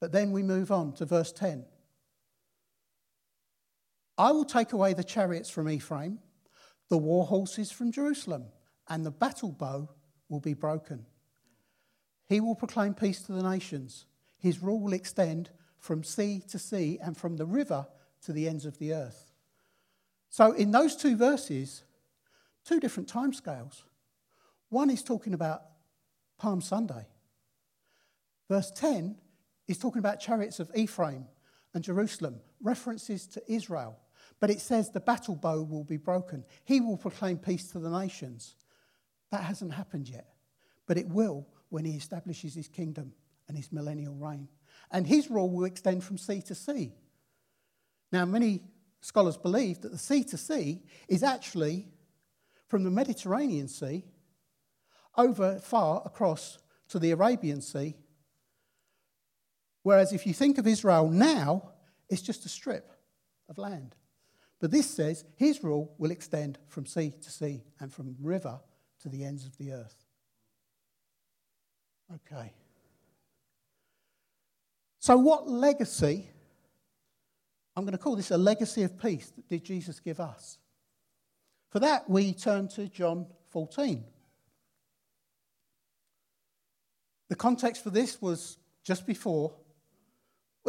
But 0.00 0.12
then 0.12 0.32
we 0.32 0.42
move 0.42 0.70
on 0.70 0.92
to 0.94 1.04
verse 1.04 1.32
10. 1.32 1.64
I 4.16 4.32
will 4.32 4.44
take 4.44 4.72
away 4.72 4.94
the 4.94 5.04
chariots 5.04 5.50
from 5.50 5.68
Ephraim, 5.68 6.18
the 6.88 6.98
war 6.98 7.26
horses 7.26 7.70
from 7.70 7.92
Jerusalem 7.92 8.46
and 8.88 9.04
the 9.04 9.10
battle 9.10 9.52
bow 9.52 9.88
will 10.28 10.40
be 10.40 10.54
broken. 10.54 11.06
He 12.28 12.40
will 12.40 12.54
proclaim 12.54 12.94
peace 12.94 13.22
to 13.22 13.32
the 13.32 13.48
nations. 13.48 14.06
His 14.38 14.62
rule 14.62 14.80
will 14.80 14.92
extend 14.92 15.50
from 15.78 16.04
sea 16.04 16.42
to 16.48 16.58
sea 16.58 16.98
and 17.02 17.16
from 17.16 17.36
the 17.36 17.46
river 17.46 17.86
to 18.22 18.32
the 18.32 18.48
ends 18.48 18.66
of 18.66 18.78
the 18.78 18.92
earth. 18.92 19.32
So, 20.30 20.52
in 20.52 20.70
those 20.70 20.96
two 20.96 21.16
verses, 21.16 21.84
two 22.64 22.80
different 22.80 23.10
timescales. 23.10 23.82
One 24.68 24.90
is 24.90 25.02
talking 25.02 25.32
about 25.32 25.62
Palm 26.38 26.60
Sunday. 26.60 27.06
Verse 28.48 28.70
10 28.70 29.16
is 29.68 29.78
talking 29.78 30.00
about 30.00 30.20
chariots 30.20 30.58
of 30.58 30.70
Ephraim 30.74 31.26
and 31.74 31.84
Jerusalem, 31.84 32.40
references 32.60 33.26
to 33.28 33.42
Israel. 33.46 33.96
But 34.40 34.50
it 34.50 34.60
says 34.60 34.90
the 34.90 35.00
battle 35.00 35.36
bow 35.36 35.62
will 35.62 35.84
be 35.84 35.96
broken. 35.96 36.44
He 36.64 36.80
will 36.80 36.96
proclaim 36.96 37.38
peace 37.38 37.70
to 37.72 37.78
the 37.78 37.90
nations. 37.90 38.56
That 39.30 39.42
hasn't 39.42 39.74
happened 39.74 40.08
yet, 40.08 40.26
but 40.86 40.96
it 40.96 41.08
will 41.08 41.46
when 41.68 41.84
he 41.84 41.96
establishes 41.96 42.54
his 42.54 42.68
kingdom 42.68 43.12
and 43.46 43.56
his 43.56 43.70
millennial 43.70 44.14
reign. 44.14 44.48
And 44.90 45.06
his 45.06 45.30
rule 45.30 45.50
will 45.50 45.66
extend 45.66 46.02
from 46.02 46.18
sea 46.18 46.40
to 46.42 46.54
sea. 46.54 46.92
Now, 48.10 48.24
many 48.24 48.62
scholars 49.00 49.36
believe 49.36 49.82
that 49.82 49.92
the 49.92 49.98
sea 49.98 50.24
to 50.24 50.38
sea 50.38 50.82
is 51.08 51.22
actually 51.22 51.88
from 52.68 52.84
the 52.84 52.90
Mediterranean 52.90 53.68
Sea 53.68 54.04
over 55.16 55.58
far 55.58 56.02
across 56.04 56.58
to 56.88 56.98
the 56.98 57.10
Arabian 57.10 57.60
Sea. 57.60 57.96
Whereas 59.82 60.12
if 60.12 60.26
you 60.26 60.34
think 60.34 60.58
of 60.58 60.66
Israel 60.66 61.08
now, 61.08 61.70
it's 62.08 62.22
just 62.22 62.44
a 62.44 62.48
strip 62.48 62.90
of 63.48 63.58
land. 63.58 63.94
But 64.60 64.70
this 64.70 64.90
says 64.90 65.24
his 65.36 65.62
rule 65.62 65.94
will 65.98 66.10
extend 66.10 66.58
from 66.66 66.86
sea 66.86 67.14
to 67.22 67.30
sea 67.30 67.62
and 67.80 67.92
from 67.92 68.16
river 68.20 68.60
to 69.00 69.08
the 69.08 69.24
ends 69.24 69.46
of 69.46 69.56
the 69.56 69.72
earth. 69.72 70.04
Okay. 72.14 72.52
So, 74.98 75.16
what 75.16 75.48
legacy, 75.48 76.28
I'm 77.76 77.84
going 77.84 77.92
to 77.92 77.98
call 77.98 78.16
this 78.16 78.30
a 78.30 78.38
legacy 78.38 78.82
of 78.82 78.98
peace, 78.98 79.30
that 79.36 79.48
did 79.48 79.64
Jesus 79.64 80.00
give 80.00 80.18
us? 80.18 80.58
For 81.70 81.78
that, 81.80 82.08
we 82.08 82.32
turn 82.32 82.68
to 82.68 82.88
John 82.88 83.26
14. 83.50 84.04
The 87.28 87.36
context 87.36 87.84
for 87.84 87.90
this 87.90 88.20
was 88.20 88.56
just 88.82 89.06
before 89.06 89.54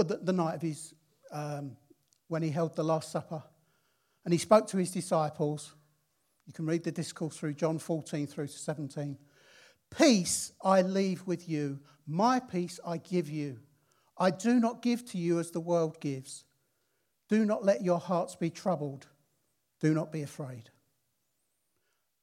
the, 0.07 0.17
the, 0.17 0.33
night 0.33 0.55
of 0.55 0.62
his, 0.62 0.93
um, 1.31 1.77
when 2.27 2.41
he 2.41 2.49
held 2.49 2.75
the 2.75 2.83
Last 2.83 3.12
Supper. 3.12 3.43
And 4.25 4.33
he 4.33 4.38
spoke 4.38 4.67
to 4.67 4.77
his 4.77 4.91
disciples 4.91 5.73
you 6.49 6.53
can 6.53 6.65
read 6.65 6.83
the 6.83 6.91
discourse 6.91 7.38
through 7.38 7.53
John 7.53 7.77
14 7.77 8.25
through 8.25 8.47
to 8.47 8.57
17. 8.57 9.19
Peace 9.95 10.51
I 10.63 10.81
leave 10.81 11.27
with 11.27 11.47
you, 11.47 11.79
my 12.07 12.39
peace 12.39 12.79
I 12.83 12.97
give 12.97 13.29
you. 13.29 13.59
I 14.17 14.31
do 14.31 14.59
not 14.59 14.81
give 14.81 15.05
to 15.12 15.19
you 15.19 15.38
as 15.38 15.51
the 15.51 15.59
world 15.59 16.01
gives. 16.01 16.45
Do 17.27 17.45
not 17.45 17.63
let 17.63 17.83
your 17.83 17.99
hearts 17.99 18.35
be 18.35 18.49
troubled. 18.49 19.05
Do 19.79 19.93
not 19.93 20.12
be 20.12 20.23
afraid. 20.23 20.71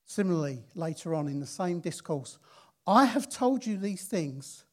Similarly, 0.07 0.65
later 0.75 1.15
on 1.15 1.29
in 1.29 1.39
the 1.39 1.47
same 1.47 1.79
discourse, 1.79 2.37
I 2.85 3.05
have 3.05 3.29
told 3.29 3.65
you 3.65 3.77
these 3.77 4.07
things 4.07 4.65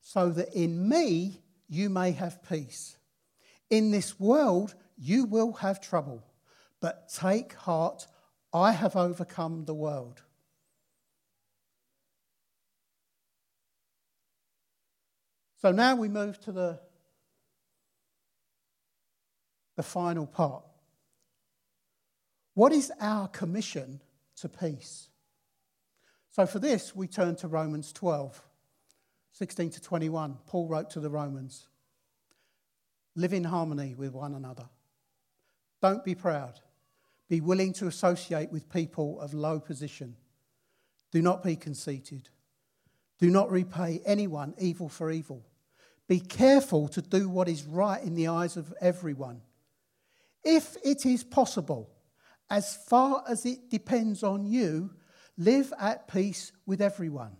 so 0.00 0.30
that 0.30 0.54
in 0.54 0.88
me 0.88 1.42
you 1.68 1.90
may 1.90 2.12
have 2.12 2.42
peace. 2.48 2.96
In 3.70 3.90
this 3.90 4.18
world 4.18 4.74
you 4.96 5.24
will 5.24 5.52
have 5.54 5.80
trouble, 5.80 6.24
but 6.80 7.08
take 7.08 7.54
heart, 7.54 8.06
I 8.52 8.72
have 8.72 8.96
overcome 8.96 9.64
the 9.64 9.74
world. 9.74 10.22
So 15.60 15.72
now 15.72 15.96
we 15.96 16.08
move 16.08 16.38
to 16.40 16.52
the, 16.52 16.78
the 19.76 19.82
final 19.82 20.26
part. 20.26 20.64
What 22.54 22.72
is 22.72 22.92
our 23.00 23.28
commission 23.28 24.00
to 24.36 24.48
peace? 24.48 25.08
So 26.30 26.46
for 26.46 26.58
this, 26.58 26.94
we 26.94 27.06
turn 27.06 27.36
to 27.36 27.48
Romans 27.48 27.92
12, 27.92 28.42
16 29.38 29.68
to 29.68 29.82
21. 29.82 30.38
Paul 30.46 30.66
wrote 30.66 30.88
to 30.90 31.00
the 31.00 31.10
Romans 31.10 31.68
Live 33.14 33.34
in 33.34 33.44
harmony 33.44 33.94
with 33.94 34.14
one 34.14 34.34
another. 34.34 34.64
Don't 35.82 36.02
be 36.02 36.14
proud. 36.14 36.60
Be 37.28 37.42
willing 37.42 37.74
to 37.74 37.86
associate 37.86 38.50
with 38.50 38.72
people 38.72 39.20
of 39.20 39.34
low 39.34 39.60
position. 39.60 40.16
Do 41.12 41.20
not 41.20 41.42
be 41.42 41.54
conceited. 41.54 42.30
Do 43.18 43.28
not 43.28 43.50
repay 43.50 44.00
anyone 44.06 44.54
evil 44.56 44.88
for 44.88 45.10
evil. 45.10 45.44
Be 46.08 46.18
careful 46.18 46.88
to 46.88 47.02
do 47.02 47.28
what 47.28 47.46
is 47.46 47.64
right 47.64 48.02
in 48.02 48.14
the 48.14 48.28
eyes 48.28 48.56
of 48.56 48.72
everyone. 48.80 49.42
If 50.44 50.78
it 50.82 51.04
is 51.04 51.24
possible, 51.24 51.90
as 52.48 52.78
far 52.88 53.22
as 53.28 53.44
it 53.44 53.68
depends 53.68 54.22
on 54.22 54.46
you, 54.46 54.94
live 55.36 55.74
at 55.78 56.08
peace 56.08 56.52
with 56.64 56.80
everyone. 56.80 57.36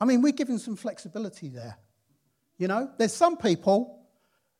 I 0.00 0.04
mean, 0.06 0.22
we're 0.22 0.32
given 0.32 0.58
some 0.58 0.76
flexibility 0.76 1.48
there. 1.48 1.76
You 2.56 2.68
know, 2.68 2.90
there's 2.98 3.14
some 3.14 3.36
people 3.36 4.00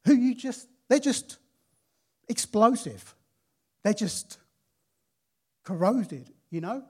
who 0.05 0.15
you 0.15 0.35
just, 0.35 0.69
they're 0.89 0.99
just 0.99 1.39
explosive. 2.29 3.15
They're 3.83 3.95
just 3.95 4.39
corroded, 5.65 6.31
you 6.51 6.61
know? 6.61 6.85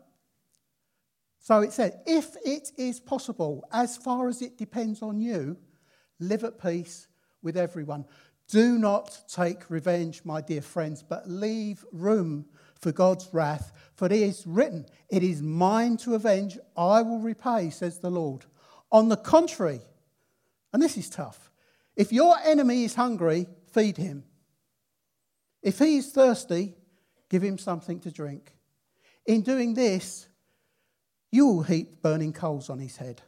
So 1.39 1.61
it 1.61 1.73
said, 1.73 2.01
if 2.07 2.37
it 2.45 2.71
is 2.77 3.01
possible, 3.01 3.65
as 3.73 3.97
far 3.97 4.29
as 4.29 4.43
it 4.43 4.59
depends 4.59 5.03
on 5.03 5.21
you, 5.21 5.57
live 6.19 6.45
at 6.45 6.61
peace 6.61 7.09
with 7.43 7.57
everyone. 7.57 8.05
Do 8.49 8.79
not 8.79 9.17
take 9.29 9.71
revenge, 9.71 10.23
my 10.25 10.41
dear 10.41 10.61
friends, 10.61 11.03
but 11.03 11.29
leave 11.29 11.85
room 11.93 12.47
for 12.81 12.93
God's 12.93 13.29
wrath. 13.33 13.73
For 13.95 14.07
it 14.07 14.13
is 14.13 14.47
written, 14.47 14.87
It 15.09 15.23
is 15.23 15.43
mine 15.43 15.97
to 15.99 16.15
avenge, 16.15 16.59
I 16.77 17.03
will 17.03 17.19
repay, 17.19 17.71
says 17.71 17.99
the 17.99 18.11
Lord. 18.11 18.47
On 18.91 19.09
the 19.09 19.17
contrary, 19.17 19.81
and 20.73 20.83
this 20.83 20.97
is 20.97 21.09
tough. 21.09 21.51
If 21.97 22.13
your 22.13 22.37
enemy 22.45 22.85
is 22.85 22.95
hungry, 22.95 23.47
feed 23.73 23.97
him. 23.97 24.25
If 25.63 25.79
he 25.79 25.99
is 25.99 26.13
thirsty, 26.13 26.75
give 27.29 27.43
him 27.43 27.59
something 27.59 28.01
to 28.01 28.11
drink. 28.11 28.55
In 29.27 29.43
doing 29.43 29.75
this, 29.75 30.27
you 31.31 31.47
will 31.47 31.63
heap 31.63 32.03
burning 32.03 32.33
coals 32.33 32.71
on 32.71 32.79
his 32.79 32.97
head. 32.97 33.23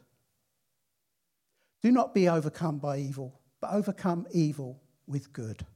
Do 1.83 1.93
not 1.93 2.15
be 2.15 2.29
overcome 2.29 2.79
by 2.79 2.99
evil, 2.99 3.41
but 3.61 3.73
overcome 3.73 4.27
evil 4.33 4.81
with 5.07 5.33
good. 5.33 5.67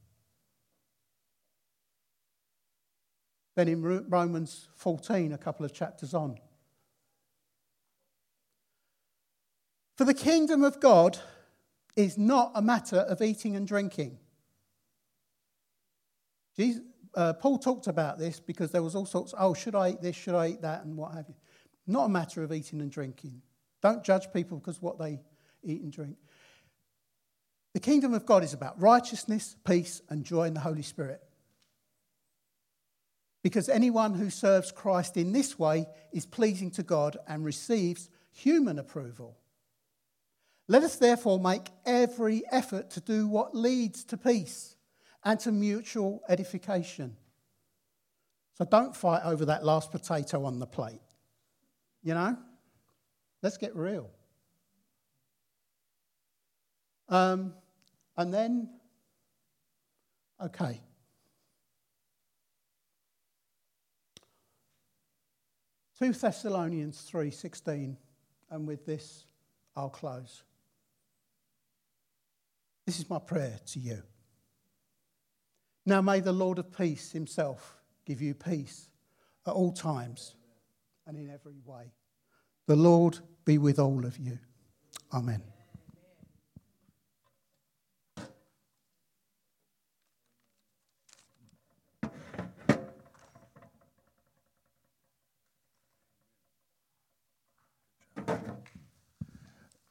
Then 3.56 3.68
in 3.68 3.82
Romans 4.10 4.68
14, 4.76 5.32
a 5.32 5.38
couple 5.38 5.64
of 5.64 5.72
chapters 5.72 6.12
on. 6.12 6.38
For 9.96 10.04
the 10.04 10.14
kingdom 10.14 10.62
of 10.62 10.78
God 10.78 11.18
is 11.96 12.18
not 12.18 12.52
a 12.54 12.60
matter 12.60 12.98
of 12.98 13.22
eating 13.22 13.56
and 13.56 13.66
drinking. 13.66 14.18
Jesus, 16.54 16.82
uh, 17.14 17.32
Paul 17.32 17.58
talked 17.58 17.86
about 17.86 18.18
this 18.18 18.38
because 18.38 18.70
there 18.72 18.82
was 18.82 18.94
all 18.94 19.06
sorts, 19.06 19.32
oh, 19.38 19.54
should 19.54 19.74
I 19.74 19.90
eat 19.90 20.02
this, 20.02 20.14
should 20.14 20.34
I 20.34 20.48
eat 20.48 20.60
that, 20.60 20.84
and 20.84 20.94
what 20.94 21.14
have 21.14 21.24
you. 21.26 21.34
Not 21.86 22.04
a 22.04 22.08
matter 22.10 22.42
of 22.42 22.52
eating 22.52 22.82
and 22.82 22.90
drinking. 22.90 23.40
Don't 23.80 24.04
judge 24.04 24.30
people 24.34 24.58
because 24.58 24.82
what 24.82 24.98
they 24.98 25.20
eat 25.64 25.80
and 25.80 25.90
drink. 25.90 26.16
The 27.72 27.80
kingdom 27.80 28.12
of 28.12 28.26
God 28.26 28.44
is 28.44 28.52
about 28.52 28.80
righteousness, 28.80 29.56
peace, 29.66 30.02
and 30.10 30.24
joy 30.24 30.44
in 30.44 30.54
the 30.54 30.60
Holy 30.60 30.82
Spirit. 30.82 31.22
Because 33.46 33.68
anyone 33.68 34.14
who 34.14 34.28
serves 34.28 34.72
Christ 34.72 35.16
in 35.16 35.30
this 35.30 35.56
way 35.56 35.86
is 36.10 36.26
pleasing 36.26 36.68
to 36.72 36.82
God 36.82 37.16
and 37.28 37.44
receives 37.44 38.10
human 38.32 38.76
approval. 38.76 39.38
Let 40.66 40.82
us 40.82 40.96
therefore 40.96 41.38
make 41.38 41.68
every 41.84 42.42
effort 42.50 42.90
to 42.90 43.00
do 43.00 43.28
what 43.28 43.54
leads 43.54 44.02
to 44.06 44.16
peace 44.16 44.74
and 45.22 45.38
to 45.38 45.52
mutual 45.52 46.22
edification. 46.28 47.16
So 48.58 48.64
don't 48.64 48.96
fight 48.96 49.22
over 49.22 49.44
that 49.44 49.64
last 49.64 49.92
potato 49.92 50.44
on 50.44 50.58
the 50.58 50.66
plate. 50.66 50.98
You 52.02 52.14
know? 52.14 52.36
Let's 53.42 53.58
get 53.58 53.76
real. 53.76 54.10
Um, 57.08 57.54
and 58.16 58.34
then, 58.34 58.70
okay. 60.44 60.80
Two 65.98 66.12
Thessalonians 66.12 67.00
three 67.02 67.30
sixteen, 67.30 67.96
and 68.50 68.66
with 68.66 68.84
this 68.84 69.24
I'll 69.74 69.88
close. 69.88 70.42
This 72.84 72.98
is 72.98 73.10
my 73.10 73.18
prayer 73.18 73.58
to 73.66 73.80
you. 73.80 74.02
Now 75.84 76.00
may 76.00 76.20
the 76.20 76.32
Lord 76.32 76.58
of 76.58 76.76
peace 76.76 77.12
himself 77.12 77.78
give 78.04 78.20
you 78.20 78.34
peace 78.34 78.88
at 79.46 79.52
all 79.52 79.72
times 79.72 80.34
and 81.06 81.16
in 81.16 81.30
every 81.30 81.58
way. 81.64 81.92
The 82.66 82.76
Lord 82.76 83.18
be 83.44 83.58
with 83.58 83.78
all 83.78 84.04
of 84.04 84.18
you. 84.18 84.38
Amen. 85.14 85.42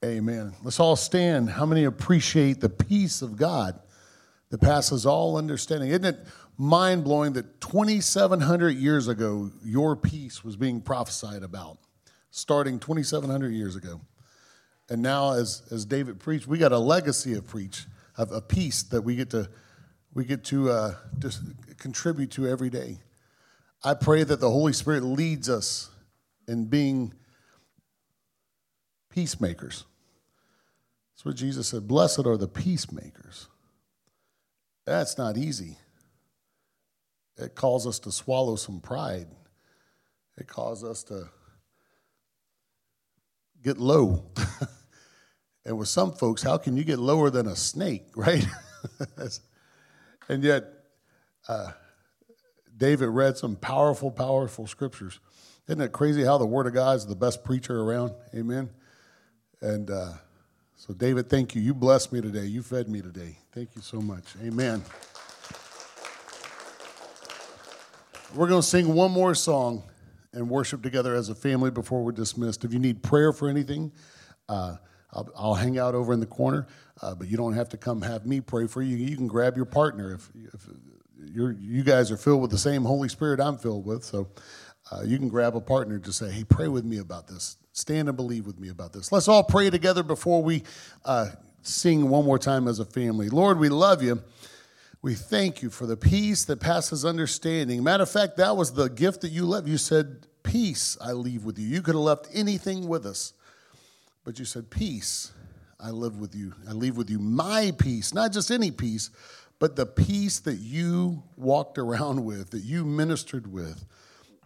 Amen. 0.06 0.54
Let's 0.62 0.80
all 0.80 0.96
stand. 0.96 1.50
How 1.50 1.66
many 1.66 1.84
appreciate 1.84 2.62
the 2.62 2.70
peace 2.70 3.24
of 3.24 3.38
God 3.38 3.80
that 4.52 4.62
passes 4.62 5.04
all 5.04 5.36
understanding? 5.36 5.90
Isn't 5.90 6.06
it 6.06 6.20
mind 6.60 7.04
blowing 7.04 7.34
that 7.34 7.60
2,700 7.60 8.78
years 8.78 9.08
ago, 9.08 9.50
your 9.64 9.96
peace 9.96 10.44
was 10.44 10.56
being 10.58 10.80
prophesied 10.80 11.42
about, 11.42 11.80
starting 12.30 12.78
2,700 12.78 13.52
years 13.52 13.76
ago? 13.76 14.00
And 14.90 15.02
now, 15.02 15.34
as, 15.34 15.64
as 15.72 15.86
David 15.86 16.20
preached, 16.20 16.46
we 16.46 16.60
got 16.60 16.72
a 16.72 16.78
legacy 16.78 17.34
of 17.34 17.48
preach, 17.48 17.88
of 18.16 18.32
a 18.32 18.42
peace 18.42 18.84
that 18.84 19.02
we 19.02 19.16
get 19.16 19.32
to, 19.32 19.50
we 20.14 20.24
get 20.24 20.44
to 20.46 20.70
uh, 20.70 20.96
just 21.18 21.42
contribute 21.80 22.30
to 22.32 22.48
every 22.48 22.70
day. 22.70 23.00
I 23.84 23.96
pray 23.96 24.24
that 24.24 24.40
the 24.40 24.52
Holy 24.52 24.74
Spirit 24.74 25.04
leads 25.04 25.50
us 25.50 25.90
in 26.48 26.66
being 26.66 27.12
peacemakers 29.10 29.86
that's 31.16 31.26
what 31.26 31.36
Jesus 31.36 31.70
said. 31.70 31.88
Blessed 31.88 32.26
are 32.26 32.36
the 32.36 32.48
peacemakers. 32.48 33.48
That's 34.86 35.18
not 35.18 35.38
easy. 35.38 35.78
It 37.38 37.56
calls 37.56 37.88
us 37.88 38.00
to 38.00 38.12
swallow 38.12 38.58
some 38.58 38.82
pride. 38.82 39.28
It 40.38 40.48
calls 40.48 40.84
us 40.84 41.04
to 41.06 41.30
get 43.64 43.78
low. 43.78 44.26
and 45.66 45.78
with 45.78 45.88
some 45.88 46.12
folks, 46.12 46.44
how 46.44 46.58
can 46.58 46.76
you 46.76 46.84
get 46.84 47.00
lower 47.00 47.30
than 47.30 47.48
a 47.48 47.56
snake, 47.56 48.04
right? 48.16 48.46
and 50.28 50.44
yet, 50.44 50.66
uh, 51.48 51.72
David 52.76 53.08
read 53.08 53.38
some 53.38 53.56
powerful, 53.56 54.12
powerful 54.12 54.68
scriptures. 54.68 55.20
Isn't 55.68 55.82
it 55.82 55.94
crazy 55.94 56.24
how 56.26 56.38
the 56.38 56.46
Word 56.46 56.68
of 56.68 56.74
God 56.74 56.98
is 56.98 57.06
the 57.06 57.16
best 57.16 57.44
preacher 57.44 57.82
around? 57.82 58.14
Amen. 58.36 58.70
And 59.62 59.90
uh, 59.90 60.14
so, 60.78 60.94
David, 60.94 61.30
thank 61.30 61.56
you. 61.56 61.62
You 61.62 61.74
blessed 61.74 62.12
me 62.12 62.22
today. 62.22 62.46
You 62.46 62.62
fed 62.62 62.90
me 62.90 63.02
today. 63.02 63.38
Thank 63.52 63.76
you 63.76 63.82
so 63.82 64.02
much. 64.02 64.24
Amen. 64.44 64.84
We're 68.36 68.48
going 68.48 68.62
to 68.62 68.68
sing 68.68 68.94
one 68.94 69.12
more 69.12 69.34
song 69.34 69.84
and 70.34 70.50
worship 70.50 70.84
together 70.84 71.16
as 71.16 71.30
a 71.30 71.36
family 71.36 71.72
before 71.72 72.04
we're 72.04 72.12
dismissed. 72.12 72.66
If 72.66 72.74
you 72.74 72.80
need 72.80 73.02
prayer 73.02 73.32
for 73.32 73.48
anything, 73.48 73.94
uh, 74.50 74.76
I'll, 75.14 75.30
I'll, 75.38 75.54
hang 75.54 75.80
out 75.80 75.96
over 75.96 76.12
in 76.12 76.20
the 76.20 76.26
corner, 76.26 76.68
uh, 77.02 77.16
but 77.16 77.30
you 77.30 77.38
don't 77.38 77.54
have 77.54 77.70
to 77.70 77.78
come 77.78 78.02
have 78.02 78.26
me 78.26 78.42
pray 78.42 78.68
for 78.68 78.82
you. 78.82 78.98
You 78.98 79.16
can 79.16 79.28
grab 79.28 79.56
your 79.56 79.66
partner 79.66 80.14
if, 80.14 80.30
if 80.54 80.68
you 81.18 81.84
guys 81.84 82.12
are 82.12 82.18
filled 82.18 82.42
with 82.42 82.52
the 82.52 82.58
same 82.58 82.84
Holy 82.84 83.08
Spirit 83.08 83.40
I'm 83.40 83.58
filled 83.58 83.86
with. 83.86 84.04
So 84.04 84.28
uh, 84.92 85.04
you 85.06 85.18
can 85.18 85.30
grab 85.30 85.56
a 85.56 85.62
partner 85.62 85.98
to 86.00 86.12
say, 86.12 86.30
hey, 86.30 86.44
pray 86.44 86.68
with 86.68 86.84
me 86.84 86.98
about 86.98 87.28
this. 87.28 87.58
Stand 87.76 88.08
and 88.08 88.16
believe 88.16 88.48
with 88.48 88.58
me 88.58 88.70
about 88.70 88.94
this. 88.94 89.12
Let's 89.12 89.28
all 89.28 89.44
pray 89.44 89.70
together 89.70 90.02
before 90.02 90.42
we 90.42 90.64
uh, 91.04 91.32
sing 91.62 92.10
one 92.10 92.24
more 92.24 92.40
time 92.40 92.70
as 92.70 92.80
a 92.80 92.86
family. 92.86 93.28
Lord, 93.28 93.60
we 93.60 93.68
love 93.68 94.02
you. 94.02 94.24
We 95.02 95.14
thank 95.14 95.62
you 95.62 95.70
for 95.70 95.86
the 95.86 95.98
peace 95.98 96.46
that 96.46 96.62
passes 96.62 97.04
understanding. 97.04 97.84
Matter 97.84 98.04
of 98.04 98.10
fact, 98.10 98.38
that 98.38 98.56
was 98.56 98.72
the 98.72 98.88
gift 98.88 99.22
that 99.22 99.30
you 99.30 99.46
left. 99.46 99.68
You 99.68 99.78
said, 99.78 100.26
Peace 100.42 100.98
I 101.02 101.12
leave 101.12 101.44
with 101.44 101.60
you. 101.60 101.68
You 101.68 101.82
could 101.82 101.96
have 101.96 102.04
left 102.04 102.30
anything 102.34 102.88
with 102.88 103.06
us. 103.06 103.34
But 104.24 104.40
you 104.40 104.46
said, 104.46 104.70
Peace, 104.70 105.34
I 105.78 105.90
live 105.90 106.18
with 106.18 106.34
you. 106.34 106.54
I 106.70 106.72
leave 106.72 106.96
with 106.96 107.10
you 107.10 107.20
my 107.20 107.74
peace, 107.78 108.14
not 108.14 108.32
just 108.32 108.52
any 108.52 108.72
peace, 108.72 109.10
but 109.60 109.76
the 109.76 109.86
peace 109.86 110.40
that 110.40 110.60
you 110.60 111.24
walked 111.36 111.78
around 111.78 112.24
with, 112.24 112.52
that 112.52 112.64
you 112.64 112.86
ministered 112.86 113.52
with, 113.52 113.84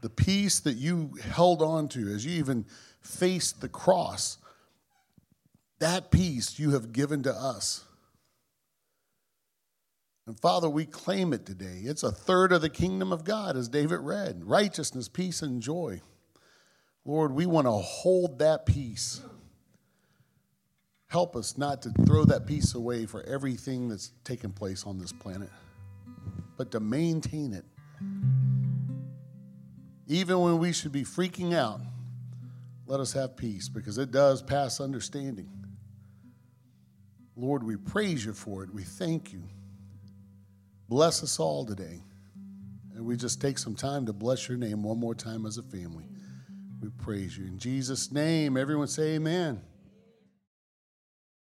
the 0.01 0.09
peace 0.09 0.61
that 0.61 0.77
you 0.77 1.11
held 1.21 1.61
on 1.61 1.89
to 1.89 2.07
as 2.07 2.25
you 2.25 2.31
even 2.39 2.65
faced 3.01 3.61
the 3.61 3.69
cross. 3.69 4.37
That 5.79 6.11
peace 6.11 6.59
you 6.59 6.71
have 6.71 6.91
given 6.91 7.23
to 7.23 7.33
us. 7.33 7.85
And 10.27 10.39
Father, 10.39 10.69
we 10.69 10.85
claim 10.85 11.33
it 11.33 11.45
today. 11.45 11.79
It's 11.83 12.03
a 12.03 12.11
third 12.11 12.51
of 12.51 12.61
the 12.61 12.69
kingdom 12.69 13.11
of 13.11 13.23
God, 13.23 13.57
as 13.57 13.67
David 13.67 14.01
read 14.01 14.43
righteousness, 14.43 15.07
peace, 15.07 15.41
and 15.41 15.61
joy. 15.61 16.01
Lord, 17.03 17.31
we 17.31 17.47
want 17.47 17.65
to 17.65 17.71
hold 17.71 18.37
that 18.39 18.67
peace. 18.67 19.21
Help 21.07 21.35
us 21.35 21.57
not 21.57 21.81
to 21.81 21.89
throw 22.05 22.25
that 22.25 22.45
peace 22.45 22.75
away 22.75 23.07
for 23.07 23.23
everything 23.23 23.89
that's 23.89 24.11
taken 24.23 24.51
place 24.51 24.85
on 24.85 24.99
this 24.99 25.11
planet, 25.11 25.49
but 26.57 26.69
to 26.71 26.79
maintain 26.79 27.51
it. 27.53 27.65
Even 30.05 30.41
when 30.41 30.59
we 30.59 30.71
should 30.71 30.91
be 30.91 31.03
freaking 31.03 31.55
out, 31.55 31.81
let 32.89 32.99
us 32.99 33.13
have 33.13 33.37
peace 33.37 33.69
because 33.69 33.99
it 33.99 34.09
does 34.09 34.41
pass 34.41 34.81
understanding. 34.81 35.47
Lord, 37.35 37.61
we 37.61 37.77
praise 37.77 38.25
you 38.25 38.33
for 38.33 38.63
it. 38.63 38.73
We 38.73 38.81
thank 38.81 39.31
you. 39.31 39.43
Bless 40.87 41.21
us 41.21 41.39
all 41.39 41.67
today. 41.67 42.01
And 42.95 43.05
we 43.05 43.15
just 43.15 43.39
take 43.39 43.59
some 43.59 43.75
time 43.75 44.07
to 44.07 44.13
bless 44.13 44.49
your 44.49 44.57
name 44.57 44.81
one 44.81 44.99
more 44.99 45.13
time 45.13 45.45
as 45.45 45.59
a 45.59 45.61
family. 45.61 46.05
We 46.81 46.89
praise 46.89 47.37
you. 47.37 47.45
In 47.45 47.59
Jesus' 47.59 48.11
name, 48.11 48.57
everyone 48.57 48.87
say 48.87 49.17
amen. 49.17 49.61